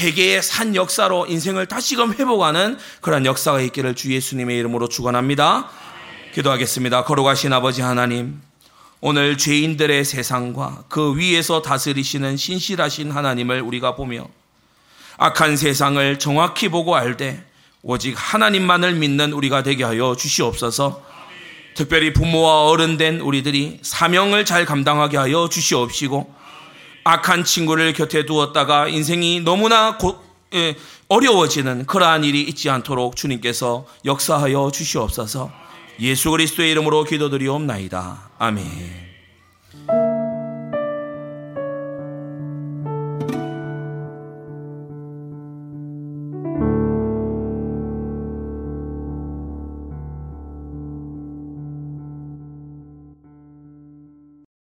[0.01, 5.71] 회개의 산 역사로 인생을 다시금 회복하는 그런 역사가 있기를 주 예수님의 이름으로 축원합니다.
[6.33, 7.05] 기도하겠습니다.
[7.05, 8.41] 걸어가신 아버지 하나님,
[9.03, 14.27] 오늘 죄인들의 세상과 그 위에서 다스리시는 신실하신 하나님을 우리가 보며
[15.19, 17.45] 악한 세상을 정확히 보고 알되
[17.83, 21.03] 오직 하나님만을 믿는 우리가 되게 하여 주시옵소서.
[21.75, 26.35] 특별히 부모와 어른 된 우리들이 사명을 잘 감당하게 하여 주시옵시고
[27.05, 30.23] 악한 친구를 곁에 두었다가 인생이 너무나 고,
[30.55, 30.77] 예,
[31.09, 35.62] 어려워지는 그러한 일이 있지 않도록 주님께서 역사하여 주시옵소서.
[36.01, 38.31] 예수 그리스도의 이름으로 기도드리옵나이다.
[38.39, 39.12] 아멘.